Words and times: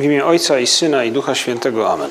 W 0.00 0.04
imię 0.04 0.24
Ojca 0.24 0.58
i 0.58 0.66
Syna 0.66 1.04
i 1.04 1.12
Ducha 1.12 1.34
Świętego. 1.34 1.92
Amen. 1.92 2.10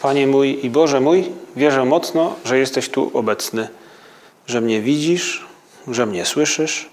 Panie 0.00 0.26
mój 0.26 0.66
i 0.66 0.70
Boże 0.70 1.00
mój, 1.00 1.32
wierzę 1.56 1.84
mocno, 1.84 2.34
że 2.44 2.58
jesteś 2.58 2.88
tu 2.88 3.10
obecny, 3.14 3.68
że 4.46 4.60
mnie 4.60 4.80
widzisz, 4.80 5.46
że 5.88 6.06
mnie 6.06 6.24
słyszysz. 6.24 6.88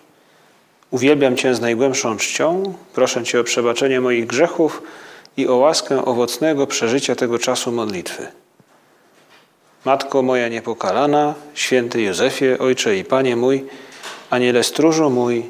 Uwielbiam 0.92 1.38
Cię 1.38 1.56
z 1.56 1.62
najgłębszą 1.62 2.18
czcią. 2.18 2.74
Proszę 2.94 3.24
Cię 3.24 3.40
o 3.40 3.44
przebaczenie 3.44 4.02
moich 4.02 4.28
grzechów 4.28 4.82
i 5.38 5.48
o 5.48 5.56
łaskę 5.56 6.06
owocnego 6.06 6.68
przeżycia 6.68 7.16
tego 7.16 7.40
czasu 7.40 7.72
modlitwy. 7.72 8.28
Matko 9.86 10.22
moja 10.22 10.48
niepokalana, 10.48 11.34
święty 11.54 12.02
Józefie, 12.02 12.58
Ojcze 12.60 12.98
i 12.98 13.04
Panie 13.04 13.36
mój, 13.36 13.66
Aniele 14.30 14.64
stróżu 14.64 15.10
mój, 15.10 15.46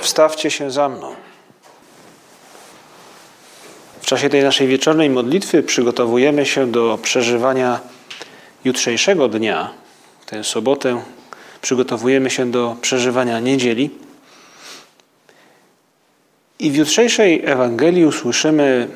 wstawcie 0.00 0.50
się 0.50 0.70
za 0.70 0.88
mną. 0.88 1.21
Czasie 4.12 4.28
tej 4.28 4.42
naszej 4.42 4.66
wieczornej 4.66 5.10
modlitwy 5.10 5.62
przygotowujemy 5.62 6.46
się 6.46 6.66
do 6.66 6.98
przeżywania 7.02 7.80
jutrzejszego 8.64 9.28
dnia, 9.28 9.70
tę 10.26 10.44
sobotę. 10.44 11.02
Przygotowujemy 11.62 12.30
się 12.30 12.50
do 12.50 12.76
przeżywania 12.80 13.40
niedzieli. 13.40 13.90
I 16.58 16.70
w 16.70 16.76
jutrzejszej 16.76 17.42
Ewangelii 17.44 18.06
usłyszymy 18.06 18.88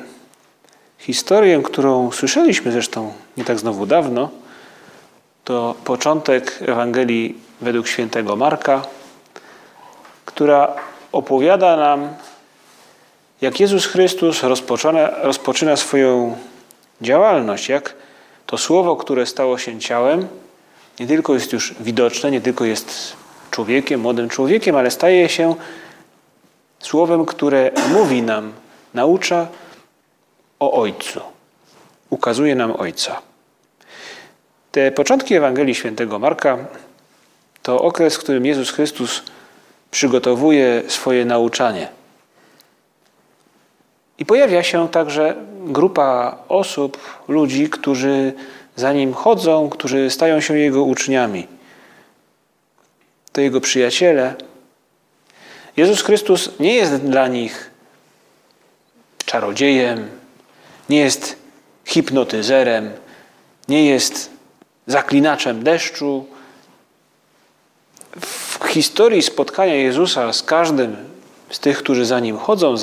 historię, 0.97 1.61
którą 1.63 2.11
słyszeliśmy 2.11 2.71
zresztą 2.71 3.13
nie 3.37 3.45
tak 3.45 3.59
znowu 3.59 3.85
dawno. 3.85 4.29
To 5.43 5.75
początek 5.83 6.59
Ewangelii 6.67 7.35
według 7.61 7.87
świętego 7.87 8.35
Marka, 8.35 8.81
która 10.25 10.75
opowiada 11.11 11.77
nam 11.77 12.09
jak 13.41 13.59
Jezus 13.59 13.85
Chrystus 13.85 14.43
rozpoczyna, 15.23 15.75
swoją 15.75 16.37
działalność, 17.01 17.69
jak 17.69 17.93
to 18.45 18.57
słowo, 18.57 18.95
które 18.95 19.25
stało 19.25 19.57
się 19.57 19.79
ciałem, 19.79 20.27
nie 20.99 21.07
tylko 21.07 21.33
jest 21.33 21.53
już 21.53 21.73
widoczne, 21.79 22.31
nie 22.31 22.41
tylko 22.41 22.65
jest 22.65 23.13
człowiekiem, 23.51 24.01
młodym 24.01 24.29
człowiekiem, 24.29 24.75
ale 24.75 24.91
staje 24.91 25.29
się 25.29 25.55
słowem, 26.79 27.25
które 27.25 27.71
mówi 27.89 28.21
nam, 28.21 28.53
naucza 28.93 29.47
o 30.59 30.71
Ojcu, 30.81 31.21
ukazuje 32.09 32.55
nam 32.55 32.75
Ojca. 32.79 33.21
Te 34.71 34.91
początki 34.91 35.35
Ewangelii 35.35 35.75
Świętego 35.75 36.19
Marka 36.19 36.57
to 37.61 37.81
okres, 37.81 38.15
w 38.15 38.19
którym 38.19 38.45
Jezus 38.45 38.71
Chrystus 38.71 39.23
przygotowuje 39.91 40.83
swoje 40.87 41.25
nauczanie. 41.25 41.96
I 44.19 44.25
pojawia 44.25 44.63
się 44.63 44.89
także 44.89 45.35
grupa 45.65 46.37
osób, 46.49 46.97
ludzi, 47.27 47.69
którzy 47.69 48.33
za 48.75 48.93
nim 48.93 49.13
chodzą, 49.13 49.69
którzy 49.69 50.09
stają 50.09 50.41
się 50.41 50.57
jego 50.57 50.83
uczniami. 50.83 51.47
To 53.31 53.41
jego 53.41 53.61
przyjaciele. 53.61 54.35
Jezus 55.77 56.01
Chrystus 56.01 56.59
nie 56.59 56.73
jest 56.73 56.95
dla 56.95 57.27
nich 57.27 57.71
czarodziejem, 59.25 60.09
nie 60.89 60.99
jest 60.99 61.35
hipnotyzerem, 61.85 62.91
nie 63.67 63.85
jest 63.85 64.29
zaklinaczem 64.87 65.63
deszczu. 65.63 66.25
W 68.21 68.65
historii 68.67 69.21
spotkania 69.21 69.75
Jezusa 69.75 70.33
z 70.33 70.43
każdym 70.43 70.95
z 71.49 71.59
tych, 71.59 71.77
którzy 71.77 72.05
za 72.05 72.19
nim 72.19 72.37
chodzą, 72.37 72.77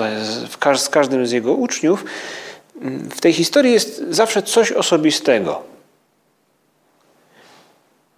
z 0.75 0.89
każdym 0.91 1.27
z 1.27 1.31
jego 1.33 1.53
uczniów, 1.53 2.05
w 3.11 3.21
tej 3.21 3.33
historii 3.33 3.73
jest 3.73 4.05
zawsze 4.11 4.43
coś 4.43 4.73
osobistego. 4.73 5.63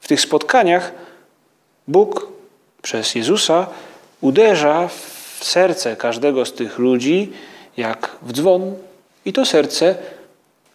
W 0.00 0.09
tych 0.09 0.21
spotkaniach 0.21 0.93
Bóg 1.88 2.28
przez 2.82 3.15
Jezusa 3.15 3.66
uderza 4.21 4.88
w 4.88 5.44
serce 5.44 5.97
każdego 5.97 6.47
z 6.47 6.53
tych 6.53 6.78
ludzi 6.78 7.32
jak 7.76 8.16
w 8.22 8.32
dzwon, 8.32 8.75
i 9.25 9.32
to 9.32 9.44
serce 9.44 9.94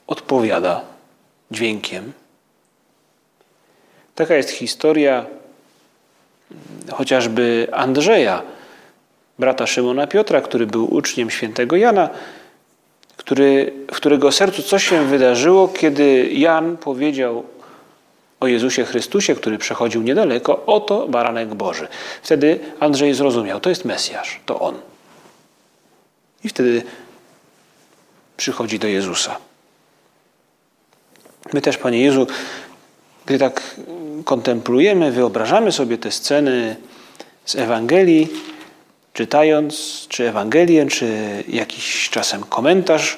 odpowiada 0.08 0.82
dźwiękiem. 1.52 2.14
Taka 4.16 4.36
jest 4.36 4.50
historia 4.50 5.26
chociażby 6.92 7.68
Andrzeja, 7.72 8.42
brata 9.42 9.68
Szymona 9.68 10.08
Piotra, 10.08 10.42
który 10.42 10.68
był 10.68 10.94
uczniem 10.94 11.30
świętego 11.30 11.76
Jana, 11.76 12.10
który, 13.18 13.74
w 13.92 13.96
którego 13.96 14.32
sercu 14.32 14.64
coś 14.64 14.90
się 14.90 15.06
wydarzyło, 15.06 15.68
kiedy 15.68 16.30
Jan 16.34 16.78
powiedział 16.78 17.44
o 18.40 18.48
Jezusie 18.48 18.86
Chrystusie, 18.86 19.36
który 19.36 19.58
przechodził 19.58 20.02
niedaleko, 20.02 20.66
oto 20.66 21.08
baranek 21.08 21.56
Boży. 21.56 21.88
Wtedy 22.24 22.60
Andrzej 22.80 23.14
zrozumiał, 23.14 23.60
to 23.60 23.70
jest 23.70 23.86
Mesjasz, 23.86 24.40
to 24.46 24.60
On. 24.60 24.76
I 26.44 26.50
wtedy 26.50 26.84
przychodzi 28.38 28.80
do 28.80 28.88
Jezusa. 28.88 29.38
My 31.54 31.62
też, 31.62 31.78
Panie 31.78 32.02
Jezu, 32.02 32.28
gdy 33.26 33.40
tak 33.40 33.76
kontemplujemy, 34.26 35.12
wyobrażamy 35.12 35.72
sobie 35.72 35.98
te 35.98 36.12
sceny 36.12 36.76
z 37.46 37.56
Ewangelii, 37.56 38.51
czytając 39.14 40.06
czy 40.10 40.30
Ewangelię, 40.30 40.86
czy 40.86 41.08
jakiś 41.48 42.10
czasem 42.10 42.44
komentarz 42.44 43.18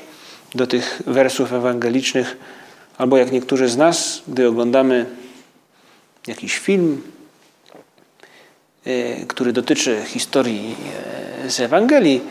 do 0.55 0.67
tych 0.67 1.01
wersów 1.07 1.53
ewangelicznych, 1.53 2.37
albo 2.97 3.17
jak 3.17 3.31
niektórzy 3.31 3.67
z 3.69 3.77
nas, 3.77 4.21
gdy 4.27 4.47
oglądamy 4.47 5.05
jakiś 6.27 6.57
film, 6.57 7.01
e, 8.85 9.25
który 9.25 9.53
dotyczy 9.53 10.01
historii 10.07 10.75
e, 11.45 11.49
z 11.49 11.59
Ewangelii, 11.59 12.21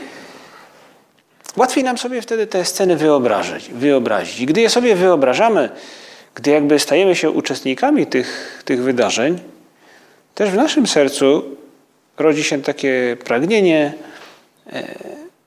łatwiej 1.57 1.85
nam 1.85 1.99
sobie 1.99 2.23
wtedy 2.23 2.47
te 2.47 2.65
sceny 2.65 2.97
wyobrazić. 2.97 3.69
wyobrazić. 3.69 4.41
I 4.41 4.47
gdy 4.47 4.61
je 4.61 4.71
sobie 4.71 4.95
wyobrażamy, 4.95 5.71
gdy 6.35 6.51
jakby 6.51 6.79
stajemy 6.79 7.17
się 7.17 7.31
uczestnikami 7.31 8.07
tych, 8.07 8.63
tych 8.65 8.83
wydarzeń, 8.83 9.41
też 10.35 10.51
w 10.51 10.55
naszym 10.55 10.87
sercu 10.87 11.57
rodzi 12.19 12.45
się 12.45 12.63
takie 12.63 13.17
pragnienie 13.25 13.95
e, 14.73 14.95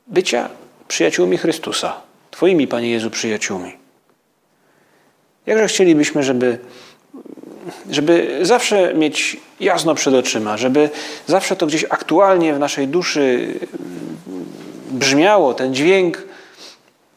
bycia 0.07 0.49
przyjaciółmi 0.87 1.37
Chrystusa, 1.37 2.01
Twoimi, 2.31 2.67
Panie 2.67 2.89
Jezu, 2.89 3.09
przyjaciółmi. 3.09 3.77
Jakże 5.45 5.67
chcielibyśmy, 5.67 6.23
żeby, 6.23 6.59
żeby 7.91 8.39
zawsze 8.41 8.93
mieć 8.93 9.37
jasno 9.59 9.95
przed 9.95 10.13
oczyma, 10.13 10.57
żeby 10.57 10.89
zawsze 11.27 11.55
to 11.55 11.67
gdzieś 11.67 11.85
aktualnie 11.89 12.53
w 12.53 12.59
naszej 12.59 12.87
duszy 12.87 13.53
brzmiało, 14.91 15.53
ten 15.53 15.75
dźwięk 15.75 16.23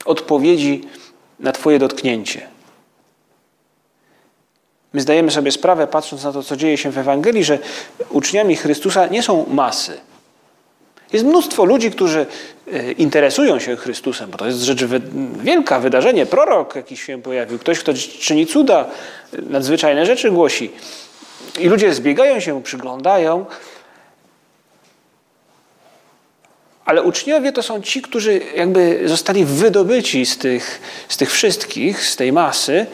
odpowiedzi 0.05 0.81
na 1.41 1.53
Twoje 1.53 1.79
dotknięcie. 1.79 2.58
My 4.93 5.01
zdajemy 5.01 5.31
sobie 5.31 5.53
sprawę, 5.53 5.87
patrząc 5.87 6.25
na 6.25 6.33
to, 6.33 6.43
co 6.43 6.57
dzieje 6.57 6.79
się 6.79 6.91
w 6.91 6.99
Ewangelii, 6.99 7.45
że 7.45 7.59
uczniami 8.11 8.57
Chrystusa 8.57 9.07
nie 9.07 9.23
są 9.23 9.47
masy. 9.51 10.01
Jest 11.13 11.25
mnóstwo 11.25 11.65
ludzi, 11.65 11.91
którzy 11.91 12.27
e, 12.73 12.93
interesują 12.93 13.59
się 13.59 13.77
Chrystusem, 13.77 14.31
bo 14.31 14.39
to 14.39 14.47
jest 14.47 14.59
rzecz 14.59 14.85
wielka, 15.43 15.81
wydarzenie. 15.81 16.27
Prorok 16.27 16.77
jakiś 16.77 17.03
się 17.03 17.23
pojawił, 17.23 17.59
ktoś, 17.59 17.79
kto 17.79 17.95
czyni 18.21 18.47
cuda, 18.47 18.87
nadzwyczajne 19.33 20.07
rzeczy 20.07 20.31
głosi. 20.31 20.71
I 21.61 21.69
ludzie 21.69 21.95
zbiegają 21.95 22.41
się, 22.41 22.63
przyglądają. 22.63 23.47
Ale 26.85 27.03
uczniowie 27.03 27.53
to 27.53 27.63
są 27.63 27.83
ci, 27.83 28.03
którzy 28.03 28.41
jakby 28.57 29.03
zostali 29.05 29.45
wydobyci 29.45 30.27
z 30.27 30.39
tych, 30.39 30.81
z 31.09 31.17
tych 31.17 31.33
wszystkich, 31.33 32.07
z 32.07 32.17
tej 32.17 32.33
masy, 32.33 32.87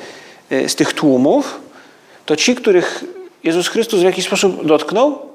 e, 0.51 0.69
z 0.69 0.75
tych 0.75 0.93
tłumów 0.93 1.64
to 2.27 2.37
ci, 2.37 2.55
których 2.55 3.05
Jezus 3.45 3.69
Chrystus 3.69 4.01
w 4.01 4.05
jakiś 4.05 4.25
sposób 4.27 4.67
dotknął, 4.67 5.29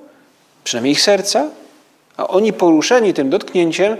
przynajmniej 0.63 0.91
ich 0.91 1.01
serca, 1.01 1.49
a 2.17 2.27
oni 2.27 2.53
poruszeni 2.53 3.13
tym 3.13 3.29
dotknięciem 3.29 3.97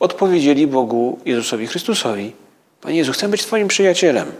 odpowiedzieli 0.00 0.66
Bogu 0.66 1.18
Jezusowi 1.24 1.66
Chrystusowi. 1.66 2.32
Panie 2.80 2.96
Jezu, 2.98 3.12
chcę 3.12 3.28
być 3.28 3.42
Twoim 3.42 3.68
przyjacielem. 3.68 4.32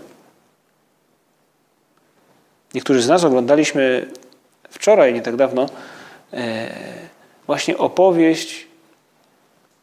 Niektórzy 2.74 3.02
z 3.02 3.08
nas 3.08 3.24
oglądaliśmy 3.24 4.06
wczoraj, 4.70 5.14
nie 5.14 5.22
tak 5.22 5.36
dawno, 5.36 5.66
e, 6.32 6.68
właśnie 7.46 7.78
opowieść, 7.78 8.66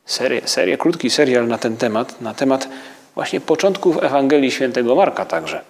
serię, 0.05 0.41
serię, 0.45 0.77
krótki 0.77 1.09
serial 1.09 1.47
na 1.47 1.57
ten 1.57 1.77
temat, 1.77 2.21
na 2.21 2.33
temat 2.33 2.69
właśnie 3.15 3.41
początków 3.41 4.03
Ewangelii 4.03 4.51
Świętego 4.51 4.95
Marka 4.95 5.25
także. 5.25 5.61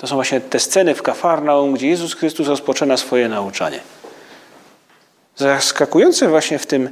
To 0.00 0.06
są 0.06 0.14
właśnie 0.14 0.40
te 0.40 0.60
sceny 0.60 0.94
w 0.94 1.02
Kafarnaum, 1.02 1.74
gdzie 1.74 1.88
Jezus 1.88 2.14
Chrystus 2.14 2.48
rozpoczyna 2.48 2.96
swoje 2.96 3.28
nauczanie. 3.28 3.80
Zaskakujące 5.36 6.28
właśnie 6.28 6.58
w 6.58 6.66
tym, 6.66 6.90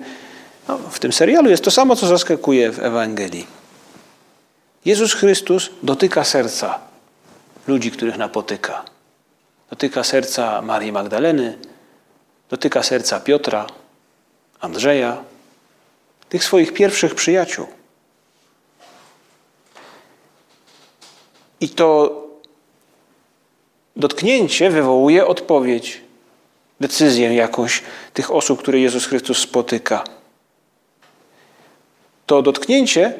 no, 0.69 0.78
w 0.78 0.99
tym 0.99 1.12
serialu 1.12 1.50
jest 1.50 1.64
to 1.64 1.70
samo, 1.70 1.96
co 1.96 2.06
zaskakuje 2.06 2.72
w 2.72 2.78
Ewangelii. 2.78 3.46
Jezus 4.84 5.14
Chrystus 5.14 5.70
dotyka 5.82 6.25
serca 6.25 6.78
ludzi, 7.66 7.90
których 7.90 8.16
napotyka. 8.16 8.84
Dotyka 9.70 10.05
serca 10.05 10.62
Marii 10.62 10.93
Magdaleny, 10.93 11.58
dotyka 12.50 12.82
serca 12.82 13.20
Piotra, 13.20 13.66
Andrzeja, 14.60 15.16
tych 16.28 16.44
swoich 16.44 16.72
pierwszych 16.72 17.14
przyjaciół. 17.14 17.66
I 21.60 21.69
to 21.69 22.28
dotknięcie 23.99 24.71
wywołuje 24.71 25.27
odpowiedź, 25.27 26.00
decyzję 26.81 27.35
jakąś 27.35 27.83
tych 28.15 28.31
osób, 28.31 28.59
które 28.59 28.79
Jezus 28.79 29.06
Chrystus 29.06 29.39
spotyka. 29.39 30.05
To 32.27 32.43
dotknięcie 32.43 33.12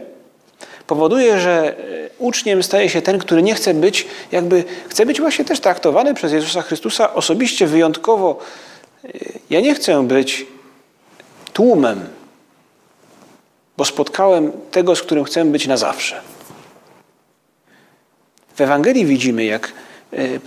powoduje, 0.87 1.41
że 1.41 1.79
e, 1.79 2.11
uczniem 2.19 2.63
staje 2.63 2.89
się 2.89 3.03
ten, 3.03 3.19
który 3.19 3.43
nie 3.43 3.55
chce 3.55 3.75
być, 3.75 4.07
jakby 4.33 4.65
chce 4.89 5.07
być 5.07 5.21
właśnie 5.21 5.45
też 5.45 5.61
traktowany 5.61 6.15
przez 6.15 6.33
Jezusa 6.33 6.63
Chrystusa 6.63 7.15
osobiście 7.15 7.67
wyjątkowo. 7.67 8.39
E, 9.05 9.09
ja 9.51 9.61
nie 9.61 9.75
chcę 9.75 10.03
być 10.07 10.47
tłumem, 11.53 12.07
bo 13.77 13.85
spotkałem 13.85 14.53
tego, 14.71 14.97
z 14.97 15.03
którym 15.03 15.25
chcę 15.25 15.45
być 15.45 15.67
na 15.67 15.77
zawsze. 15.77 16.21
W 18.57 18.61
Ewangelii 18.61 19.07
widzimy, 19.07 19.45
jak 19.45 19.73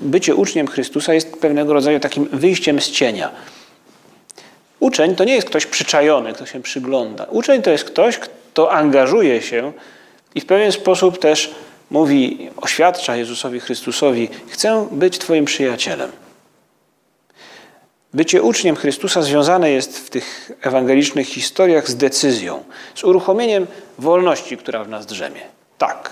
bycie 0.02 0.36
uczniem 0.36 0.68
Chrystusa 0.68 1.13
jest 1.13 1.38
pewnego 1.38 1.74
rodzaju 1.74 2.00
takim 2.00 2.25
wyjściem 2.25 2.81
z 2.81 2.92
cienia. 2.92 3.31
Uczeń 4.80 5.16
to 5.16 5.24
nie 5.24 5.36
jest 5.36 5.48
ktoś 5.48 5.66
przyczajony, 5.66 6.34
kto 6.34 6.46
się 6.46 6.62
przygląda. 6.62 7.24
Uczeń 7.24 7.62
to 7.62 7.72
jest 7.72 7.84
ktoś, 7.84 8.18
kto 8.18 8.72
angażuje 8.72 9.42
się 9.42 9.74
i 10.36 10.42
w 10.42 10.46
pewien 10.46 10.72
sposób 10.72 11.19
też 11.19 11.56
mówi, 11.90 12.50
oświadcza 12.58 13.16
Jezusowi 13.16 13.60
Chrystusowi: 13.60 14.30
Chcę 14.50 14.88
być 14.92 15.18
Twoim 15.18 15.46
przyjacielem. 15.46 16.12
Bycie 18.13 18.42
uczniem 18.42 18.75
Chrystusa 18.75 19.22
związane 19.22 19.72
jest 19.72 20.00
w 20.00 20.10
tych 20.10 20.52
ewangelicznych 20.62 21.28
historiach 21.28 21.90
z 21.90 21.96
decyzją, 21.96 22.63
z 22.96 23.04
uruchomieniem 23.04 23.68
wolności, 24.00 24.58
która 24.58 24.84
w 24.84 24.90
nas 24.90 25.06
drzemie. 25.06 25.42
Tak, 25.78 26.12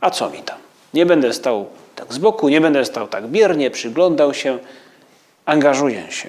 a 0.00 0.10
co 0.10 0.30
mi 0.30 0.38
tam? 0.38 0.58
Nie 0.94 1.06
będę 1.06 1.32
stał 1.32 1.66
tak 1.96 2.14
z 2.14 2.18
boku, 2.18 2.48
nie 2.48 2.60
będę 2.60 2.84
stał 2.84 3.08
tak 3.08 3.26
biernie, 3.26 3.70
przyglądał 3.70 4.34
się, 4.34 4.58
angażuję 5.44 6.02
się. 6.10 6.28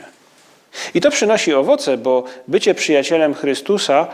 I 0.93 1.01
to 1.01 1.11
przynosi 1.11 1.53
owoce, 1.53 1.97
bo 1.97 2.23
bycie 2.47 2.75
przyjacielem 2.75 3.33
Chrystusa 3.33 4.07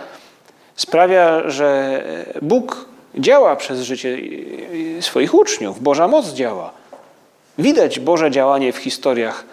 sprawia, 0.75 1.49
że 1.49 2.03
Bóg 2.41 2.85
działa 3.15 3.55
przez 3.55 3.81
życie 3.81 4.17
swoich 4.99 5.33
uczniów, 5.33 5.81
Boża 5.83 6.07
moc 6.07 6.33
działa. 6.33 6.73
Widać 7.57 7.99
Boże 7.99 8.31
działanie 8.31 8.73
w 8.73 8.77
historiach 8.77 9.45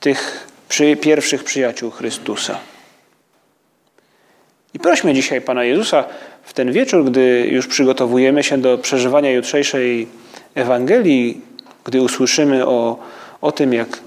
tych 0.00 0.48
przy 0.68 0.96
pierwszych 0.96 1.44
przyjaciół 1.44 1.90
Chrystusa. 1.90 2.58
I 4.74 4.78
prośmy 4.78 5.14
dzisiaj 5.14 5.40
Pana 5.40 5.64
Jezusa 5.64 6.04
w 6.42 6.52
ten 6.52 6.72
wieczór, 6.72 7.04
gdy 7.04 7.48
już 7.50 7.66
przygotowujemy 7.66 8.42
się 8.42 8.58
do 8.58 8.78
przeżywania 8.78 9.30
jutrzejszej 9.30 10.08
Ewangelii, 10.54 11.40
gdy 11.84 12.02
usłyszymy 12.02 12.66
o, 12.66 12.98
o 13.40 13.52
tym, 13.52 13.72
jak 13.72 13.98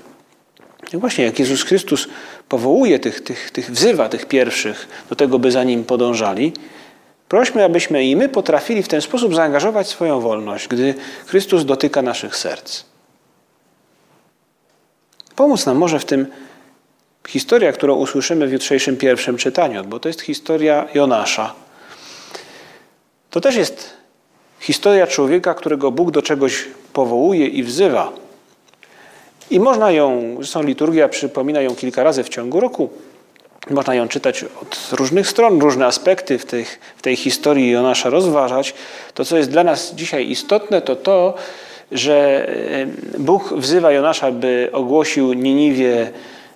właśnie 0.94 1.26
jak 1.26 1.40
Jezus 1.40 1.64
Chrystus 1.64 2.08
powołuje 2.50 3.00
tych, 3.00 3.22
tych, 3.22 3.52
tych, 3.52 3.72
wzywa 3.72 4.10
tych 4.10 4.26
pierwszych 4.26 4.88
do 5.10 5.16
tego, 5.16 5.40
by 5.40 5.52
za 5.52 5.64
Nim 5.64 5.84
podążali, 5.84 6.54
prośmy, 7.30 7.64
abyśmy 7.64 8.06
i 8.06 8.16
my 8.16 8.30
potrafili 8.30 8.84
w 8.84 8.88
ten 8.88 9.02
sposób 9.02 9.36
zaangażować 9.36 9.88
swoją 9.88 10.20
wolność, 10.20 10.68
gdy 10.68 10.94
Chrystus 11.26 11.66
dotyka 11.66 12.02
naszych 12.02 12.36
serc. 12.36 12.84
Pomóc 15.36 15.66
nam 15.66 15.78
może 15.78 16.00
w 16.00 16.06
tym 16.06 16.28
historia, 17.28 17.72
którą 17.72 17.96
usłyszymy 17.96 18.48
w 18.48 18.52
jutrzejszym 18.52 18.98
pierwszym 18.98 19.38
czytaniu, 19.38 19.84
bo 19.84 20.00
to 20.00 20.10
jest 20.10 20.22
historia 20.22 20.88
Jonasza. 20.94 21.54
To 23.30 23.42
też 23.42 23.56
jest 23.56 23.97
historia 24.60 25.08
człowieka, 25.08 25.54
którego 25.54 25.92
Bóg 25.92 26.12
do 26.12 26.22
czegoś 26.22 26.66
powołuje 26.94 27.48
i 27.48 27.64
wzywa. 27.64 28.12
I 29.50 29.60
można 29.60 29.92
ją, 29.92 30.36
zresztą 30.38 30.64
liturgia 30.64 31.10
przypomina 31.10 31.62
ją 31.62 31.76
kilka 31.76 32.04
razy 32.04 32.24
w 32.24 32.30
ciągu 32.30 32.60
roku, 32.60 32.90
można 33.70 33.96
ją 33.96 34.08
czytać 34.08 34.44
od 34.44 34.90
różnych 34.92 35.28
stron, 35.28 35.60
różne 35.60 35.86
aspekty 35.86 36.38
w, 36.38 36.46
tych, 36.46 36.80
w 36.98 37.02
tej 37.02 37.16
historii 37.16 37.72
Jonasza 37.72 38.10
rozważać. 38.10 38.74
To, 39.14 39.26
co 39.26 39.38
jest 39.38 39.52
dla 39.52 39.64
nas 39.64 39.94
dzisiaj 39.96 40.30
istotne, 40.30 40.82
to 40.82 40.96
to, 40.96 41.34
że 41.92 42.48
Bóg 43.18 43.54
wzywa 43.54 43.92
Jonasza, 43.92 44.32
by 44.32 44.70
ogłosił 44.74 45.34
Niniwie 45.34 46.12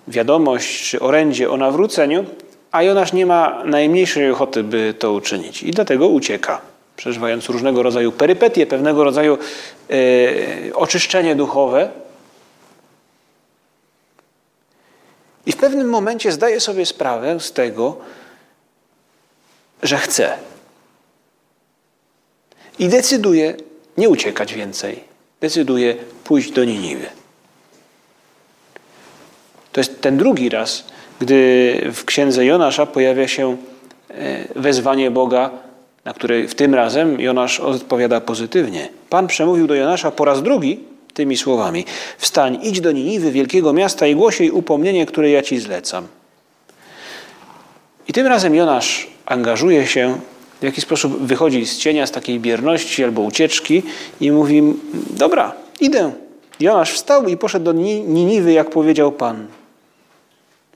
wiadomość 0.08 0.90
czy 0.90 1.00
orędzie 1.00 1.50
o 1.50 1.56
nawróceniu, 1.56 2.24
a 2.72 2.82
Jonasz 2.82 3.12
nie 3.12 3.26
ma 3.26 3.62
najmniejszej 3.64 4.30
ochoty, 4.30 4.62
by 4.62 4.94
to 4.98 5.12
uczynić 5.12 5.62
i 5.62 5.70
dlatego 5.70 6.08
ucieka, 6.08 6.60
przeżywając 7.02 7.48
różnego 7.48 7.82
rodzaju 7.82 8.12
perypetie, 8.12 8.66
pewnego 8.66 9.04
rodzaju 9.04 9.38
e, 9.90 10.74
oczyszczenie 10.74 11.34
duchowe. 11.34 11.90
I 15.46 15.52
w 15.52 15.56
pewnym 15.56 15.88
momencie 15.88 16.32
zdaje 16.32 16.60
sobie 16.60 16.86
sprawę 16.86 17.40
z 17.40 17.52
tego, 17.52 17.96
że 19.82 19.98
chce. 19.98 20.38
I 22.78 22.88
decyduje 22.88 23.56
nie 23.96 24.08
uciekać 24.08 24.54
więcej. 24.54 25.04
Decyduje 25.40 25.94
pójść 26.24 26.50
do 26.50 26.64
Niniwy. 26.64 27.06
To 29.72 29.80
jest 29.80 30.00
ten 30.00 30.16
drugi 30.16 30.48
raz, 30.48 30.84
gdy 31.20 31.90
w 31.94 32.04
księdze 32.04 32.44
Jonasza 32.44 32.86
pojawia 32.86 33.28
się 33.28 33.56
e, 34.10 34.60
wezwanie 34.60 35.10
Boga, 35.10 35.71
na 36.04 36.14
które 36.14 36.48
w 36.48 36.54
tym 36.54 36.74
razem 36.74 37.20
Jonasz 37.20 37.60
odpowiada 37.60 38.20
pozytywnie. 38.20 38.88
Pan 39.10 39.26
przemówił 39.26 39.66
do 39.66 39.74
Jonasza 39.74 40.10
po 40.10 40.24
raz 40.24 40.42
drugi 40.42 40.80
tymi 41.14 41.36
słowami: 41.36 41.84
Wstań, 42.18 42.58
idź 42.62 42.80
do 42.80 42.92
Niniwy, 42.92 43.30
wielkiego 43.30 43.72
miasta 43.72 44.06
i 44.06 44.14
głosiej 44.14 44.50
upomnienie, 44.50 45.06
które 45.06 45.30
ja 45.30 45.42
ci 45.42 45.58
zlecam. 45.58 46.06
I 48.08 48.12
tym 48.12 48.26
razem 48.26 48.54
Jonasz 48.54 49.06
angażuje 49.26 49.86
się, 49.86 50.18
w 50.60 50.64
jaki 50.64 50.80
sposób 50.80 51.22
wychodzi 51.22 51.66
z 51.66 51.78
cienia, 51.78 52.06
z 52.06 52.10
takiej 52.10 52.40
bierności 52.40 53.04
albo 53.04 53.22
ucieczki 53.22 53.82
i 54.20 54.32
mówi: 54.32 54.62
Dobra, 55.10 55.52
idę. 55.80 56.12
Jonasz 56.60 56.92
wstał 56.92 57.28
i 57.28 57.36
poszedł 57.36 57.64
do 57.64 57.72
Niniwy, 57.72 58.52
jak 58.52 58.70
powiedział 58.70 59.12
Pan. 59.12 59.46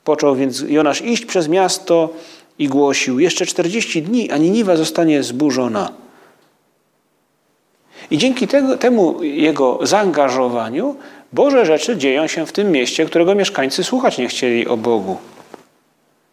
Począł 0.05 0.37
więc 0.37 0.65
Jonasz 0.69 1.03
iść 1.03 1.27
przez 1.27 1.49
miasto 1.49 2.09
i 2.59 2.69
głosił: 2.69 3.21
Jeszcze 3.21 3.47
40 3.47 4.03
dni, 4.03 4.31
a 4.31 4.37
Niniwa 4.37 4.77
zostanie 4.77 5.23
zburzona. 5.23 5.93
I 8.11 8.19
dzięki 8.19 8.49
tego, 8.49 8.77
temu 8.77 9.23
jego 9.23 9.79
zaangażowaniu 9.83 10.97
Boże 11.33 11.67
rzeczy 11.67 11.97
dzieją 11.97 12.27
się 12.27 12.47
w 12.47 12.53
tym 12.53 12.71
mieście, 12.71 13.07
którego 13.07 13.35
mieszkańcy 13.35 13.85
słuchać 13.85 14.19
nie 14.19 14.29
chcieli 14.29 14.67
o 14.69 14.77
Bogu. 14.77 15.17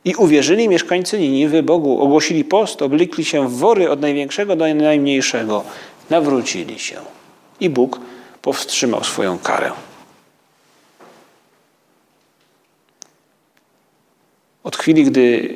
I 0.06 0.16
uwierzyli 0.16 0.70
mieszkańcy 0.70 1.20
Niniwy 1.20 1.64
Bogu, 1.64 2.02
ogłosili 2.02 2.44
post, 2.44 2.82
oblikli 2.82 3.26
się 3.26 3.48
w 3.48 3.58
wory 3.58 3.90
od 3.90 4.02
największego 4.02 4.56
do 4.56 4.74
najmniejszego, 4.76 5.64
nawrócili 6.10 6.80
się. 6.80 6.96
I 7.60 7.70
Bóg 7.70 8.00
powstrzymał 8.42 9.04
swoją 9.04 9.40
karę. 9.40 9.72
Od 14.64 14.78
chwili, 14.78 15.04
gdy 15.04 15.50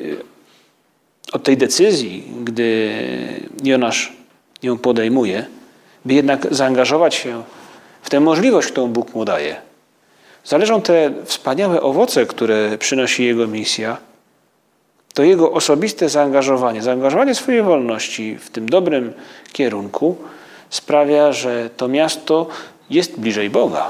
od 1.32 1.44
tej 1.44 1.58
decyzji, 1.58 2.24
gdy 2.44 2.92
Jonasz 3.64 4.14
ją 4.64 4.78
podejmuje, 4.78 5.46
by 6.06 6.14
jednak 6.14 6.48
zaangażować 6.52 7.16
się 7.16 7.44
w 8.02 8.10
tę 8.10 8.20
możliwość, 8.20 8.68
którą 8.68 8.88
Bóg 8.88 9.16
mu 9.16 9.26
daje, 9.26 9.56
zależą 10.46 10.82
te 10.82 11.14
wspaniałe 11.26 11.82
owoce, 11.82 12.26
które 12.26 12.78
przynosi 12.78 13.26
jego 13.26 13.48
misja, 13.48 13.98
to 15.14 15.24
jego 15.24 15.52
osobiste 15.52 16.10
zaangażowanie, 16.10 16.82
zaangażowanie 16.82 17.36
swojej 17.36 17.64
wolności 17.64 18.38
w 18.40 18.50
tym 18.50 18.70
dobrym 18.70 19.14
kierunku 19.52 20.16
sprawia, 20.70 21.34
że 21.34 21.70
to 21.78 21.88
miasto 21.88 22.48
jest 22.90 23.20
bliżej 23.20 23.50
Boga. 23.50 23.90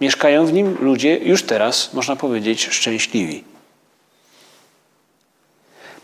Mieszkają 0.00 0.46
w 0.46 0.52
nim 0.52 0.76
ludzie 0.80 1.18
już 1.18 1.42
teraz, 1.42 1.94
można 1.94 2.16
powiedzieć, 2.16 2.68
szczęśliwi. 2.70 3.44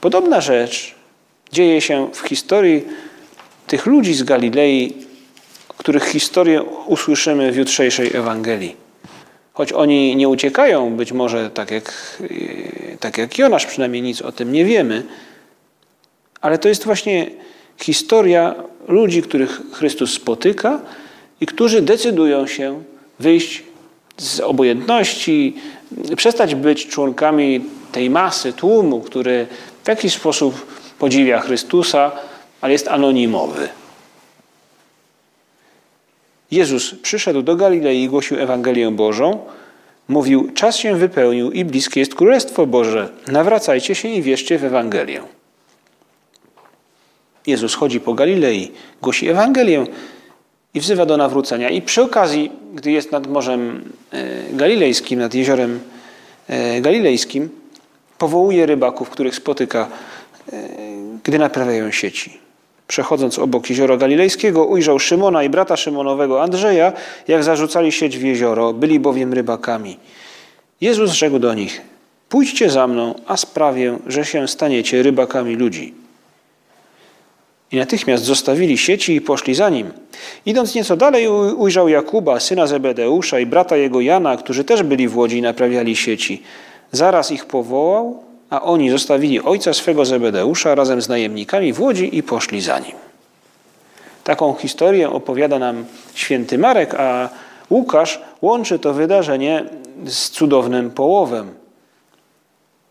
Podobna 0.07 0.41
rzecz 0.41 0.95
dzieje 1.53 1.81
się 1.81 2.09
w 2.13 2.21
historii 2.21 2.85
tych 3.67 3.87
ludzi 3.87 4.15
z 4.15 4.23
Galilei, 4.23 4.93
których 5.79 6.05
historię 6.05 6.63
usłyszymy 6.63 7.53
w 7.53 7.57
jutrzejszej 7.57 8.17
Ewangelii. 8.17 8.77
Choć 9.53 9.73
oni 9.73 10.17
nie 10.17 10.29
uciekają, 10.29 10.97
być 10.97 11.13
może 11.13 11.51
tak 11.51 11.71
jak, 11.71 12.19
tak 13.01 13.19
jak 13.19 13.39
Jonasz, 13.39 13.67
przynajmniej 13.67 14.03
nic 14.03 14.23
o 14.23 14.33
tym 14.33 14.53
nie 14.53 14.65
wiemy, 14.65 15.03
ale 16.41 16.59
to 16.59 16.69
jest 16.69 16.85
właśnie 16.85 17.31
historia 17.77 18.55
ludzi, 18.89 19.23
których 19.23 19.61
Chrystus 19.73 20.13
spotyka 20.13 20.81
i 21.41 21.47
którzy 21.47 21.83
decydują 21.83 22.47
się 22.47 22.83
wyjść 23.19 23.63
z 24.17 24.41
obojętności, 24.41 25.57
przestać 26.17 26.55
być 26.55 26.87
członkami 26.87 27.65
tej 27.93 28.11
masy, 28.11 28.53
tłumu, 28.53 29.01
który 29.01 29.47
w 29.87 29.89
jakiś 29.89 30.13
sposób 30.13 30.67
podziwia 30.99 31.41
Chrystusa, 31.41 32.13
ale 32.61 32.73
jest 32.73 32.89
anonimowy. 32.89 33.69
Jezus 36.51 36.95
przyszedł 37.03 37.43
do 37.43 37.57
Galilei 37.57 38.03
i 38.03 38.09
głosił 38.09 38.39
Ewangelię 38.39 38.91
Bożą. 38.91 39.47
Mówił: 40.09 40.51
Czas 40.55 40.77
się 40.77 40.95
wypełnił 40.95 41.51
i 41.51 41.65
bliskie 41.65 42.01
jest 42.01 42.15
Królestwo 42.15 42.67
Boże. 42.67 43.09
Nawracajcie 43.27 43.95
się 43.95 44.09
i 44.09 44.23
wierzcie 44.23 44.59
w 44.59 44.65
Ewangelię. 44.65 45.23
Jezus 47.47 47.75
chodzi 47.75 48.01
po 48.01 48.15
Galilei, 48.15 48.73
głosi 49.03 49.29
Ewangelię 49.29 49.87
i 50.75 50.81
wzywa 50.81 51.07
do 51.07 51.17
nawrócenia. 51.17 51.71
I 51.71 51.83
przy 51.83 52.03
okazji, 52.03 52.53
gdy 52.75 52.91
jest 52.91 53.13
nad 53.13 53.27
Morzem 53.27 53.93
e, 54.13 54.53
Galilejskim, 54.53 55.19
nad 55.19 55.35
jeziorem 55.35 55.81
e, 56.49 56.81
galilejskim, 56.81 57.49
powołuje 58.19 58.67
rybaków, 58.67 59.11
których 59.11 59.35
spotyka, 59.35 59.89
e, 60.53 60.59
gdy 61.25 61.39
naprawiają 61.39 61.91
sieci. 61.91 62.39
Przechodząc 62.89 63.39
obok 63.39 63.71
jeziora 63.71 63.97
galilejskiego, 63.97 64.65
ujrzał 64.65 64.99
Szymona 64.99 65.43
i 65.43 65.49
brata 65.49 65.77
Szymonowego 65.77 66.43
Andrzeja, 66.43 66.93
jak 67.29 67.45
zarzucali 67.45 67.93
sieć 67.93 68.19
w 68.19 68.23
jezioro, 68.23 68.73
byli 68.73 69.01
bowiem 69.01 69.33
rybakami. 69.33 69.97
Jezus 70.81 71.11
rzekł 71.11 71.39
do 71.39 71.55
nich: 71.55 71.81
Pójdźcie 72.29 72.71
za 72.71 72.87
mną, 72.87 73.15
a 73.27 73.37
sprawię, 73.37 73.99
że 74.07 74.25
się 74.25 74.49
staniecie 74.49 75.03
rybakami 75.03 75.55
ludzi. 75.55 75.95
I 77.73 77.77
natychmiast 77.77 78.25
zostawili 78.25 78.79
sieci 78.79 79.15
i 79.15 79.21
poszli 79.21 79.55
za 79.55 79.71
nim. 79.71 79.91
Idąc 80.47 80.75
nieco 80.75 80.97
dalej, 80.97 81.29
ujrzał 81.57 81.89
Jakuba, 81.89 82.41
syna 82.41 82.67
Zebedeusza 82.67 83.41
i 83.41 83.47
brata 83.47 83.77
jego 83.77 84.01
Jana, 84.01 84.37
którzy 84.37 84.65
też 84.65 84.83
byli 84.83 85.09
w 85.09 85.17
łodzi 85.17 85.39
i 85.39 85.43
naprawiali 85.43 85.97
sieci. 85.97 86.43
Zaraz 86.93 87.31
ich 87.31 87.45
powołał, 87.45 88.23
a 88.51 88.63
oni 88.63 88.91
zostawili 88.91 89.43
ojca 89.43 89.75
swego 89.75 90.05
Zebedeusza 90.05 90.75
razem 90.75 91.03
z 91.03 91.09
najemnikami 91.09 91.73
w 91.73 91.81
łodzi 91.81 92.17
i 92.17 92.23
poszli 92.23 92.61
za 92.61 92.79
nim. 92.79 92.95
Taką 94.25 94.55
historię 94.55 95.11
opowiada 95.11 95.59
nam 95.59 95.85
święty 96.15 96.59
Marek, 96.59 96.95
a 96.95 97.29
Łukasz 97.71 98.21
łączy 98.43 98.79
to 98.79 98.95
wydarzenie 98.95 99.65
z 100.07 100.31
cudownym 100.31 100.91
połowem. 100.91 101.51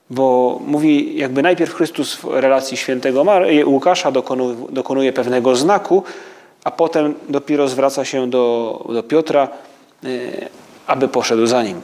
Bo 0.10 0.60
mówi, 0.68 1.18
jakby 1.18 1.42
najpierw 1.42 1.74
Chrystus 1.74 2.16
w 2.16 2.25
relacji 2.25 2.78
świętego 2.78 3.24
Mar 3.24 3.46
Łukasza 3.66 4.12
dokonuje, 4.12 4.56
dokonuje 4.70 5.14
pewnego 5.14 5.56
znaku, 5.56 6.04
a 6.64 6.72
potem 6.72 7.14
dopiero 7.30 7.68
zwraca 7.68 8.06
się 8.06 8.30
do, 8.30 8.86
do 8.94 9.04
Piotra, 9.04 9.48
y, 10.04 10.50
aby 10.88 11.08
poszedł 11.08 11.46
za 11.46 11.64
nim. 11.64 11.82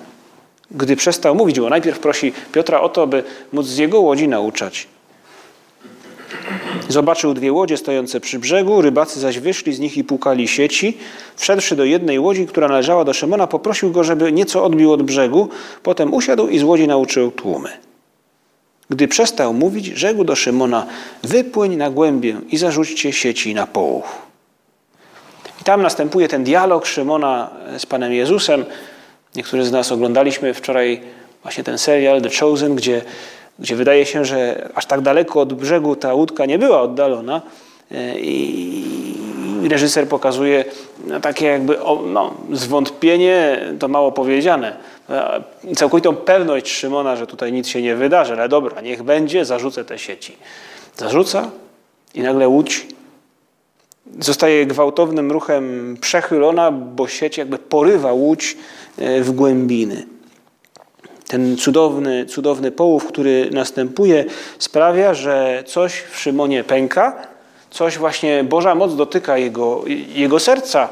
Gdy 0.72 0.96
przestał 0.96 1.36
mówić, 1.36 1.60
bo 1.60 1.70
najpierw 1.70 2.00
prosi 2.00 2.34
Piotra 2.52 2.82
o 2.82 2.90
to, 2.90 3.04
aby 3.04 3.24
móc 3.54 3.66
z 3.66 3.78
jego 3.78 4.00
łodzi 4.00 4.28
nauczać. 4.28 4.88
Zobaczył 6.90 7.34
dwie 7.34 7.52
łodzie 7.52 7.78
stojące 7.78 8.20
przy 8.20 8.40
brzegu, 8.40 8.82
rybacy 8.82 9.20
zaś 9.20 9.40
wyszli 9.40 9.74
z 9.74 9.80
nich 9.80 9.98
i 9.98 10.04
pukali 10.04 10.48
sieci. 10.48 10.98
Wszedłszy 11.36 11.76
do 11.76 11.86
jednej 11.86 12.20
łodzi, 12.20 12.46
która 12.46 12.68
należała 12.68 13.06
do 13.06 13.14
Szymona, 13.14 13.48
poprosił 13.48 13.92
go, 13.92 14.04
żeby 14.04 14.32
nieco 14.32 14.66
odbił 14.66 14.92
od 14.92 15.04
brzegu. 15.04 15.50
Potem 15.84 16.14
usiadł 16.14 16.48
i 16.48 16.60
z 16.60 16.64
łodzi 16.64 16.88
nauczył 16.88 17.32
tłumy. 17.32 17.70
Gdy 18.90 19.08
przestał 19.08 19.54
mówić, 19.54 19.86
rzekł 19.86 20.24
do 20.24 20.36
Szymona: 20.36 20.86
Wypłyń 21.24 21.76
na 21.76 21.90
głębię 21.90 22.42
i 22.50 22.58
zarzućcie 22.58 23.14
sieci 23.14 23.54
na 23.54 23.68
połów. 23.68 24.22
I 25.62 25.64
tam 25.64 25.82
następuje 25.82 26.28
ten 26.28 26.44
dialog 26.44 26.86
Szymona 26.86 27.50
z 27.78 27.86
Panem 27.86 28.14
Jezusem. 28.14 28.66
Niektórzy 29.36 29.66
z 29.66 29.72
nas 29.72 29.92
oglądaliśmy 29.92 30.54
wczoraj 30.54 31.02
właśnie 31.44 31.64
ten 31.64 31.78
serial 31.78 32.22
The 32.22 32.30
Chosen, 32.40 32.76
gdzie, 32.76 33.02
gdzie 33.60 33.76
wydaje 33.76 34.06
się, 34.06 34.26
że 34.26 34.70
aż 34.76 34.86
tak 34.86 35.02
daleko 35.02 35.42
od 35.42 35.54
brzegu 35.54 35.96
ta 35.96 36.14
łódka 36.14 36.46
nie 36.46 36.60
była 36.60 36.82
oddalona. 36.82 37.42
E, 37.92 38.20
I 38.20 39.68
reżyser 39.70 40.08
pokazuje 40.08 40.66
no, 41.08 41.20
takie 41.20 41.46
jakby 41.46 41.78
no, 42.08 42.34
zwątpienie, 42.52 43.60
to 43.80 43.88
mało 43.88 44.12
powiedziane. 44.12 44.76
E, 45.10 45.42
całkowitą 45.76 46.16
pewność 46.16 46.72
Szymona, 46.72 47.16
że 47.16 47.28
tutaj 47.28 47.52
nic 47.52 47.68
się 47.68 47.82
nie 47.82 47.96
wydarzy, 47.96 48.34
ale 48.34 48.50
dobra, 48.50 48.82
niech 48.82 49.04
będzie, 49.04 49.46
zarzucę 49.46 49.86
te 49.86 50.00
sieci. 50.00 50.38
Zarzuca 50.98 51.50
i 52.14 52.22
nagle 52.22 52.48
łódź 52.48 52.88
zostaje 54.20 54.66
gwałtownym 54.66 55.32
ruchem 55.32 55.98
przechylona, 56.02 56.72
bo 56.72 57.08
sieć 57.08 57.38
jakby 57.38 57.58
porywa 57.58 58.14
łódź 58.14 58.58
e, 58.98 59.22
w 59.22 59.32
głębiny. 59.32 60.06
Ten 61.28 61.58
cudowny, 61.58 62.26
cudowny 62.26 62.72
połów, 62.72 63.06
który 63.06 63.50
następuje, 63.52 64.26
sprawia, 64.60 65.14
że 65.14 65.64
coś 65.68 65.94
w 65.94 66.20
Szymonie 66.20 66.64
pęka, 66.64 67.28
coś 67.70 67.98
właśnie 67.98 68.44
Boża 68.44 68.76
moc 68.76 68.96
dotyka 68.96 69.38
jego, 69.38 69.84
jego 70.16 70.40
serca. 70.40 70.90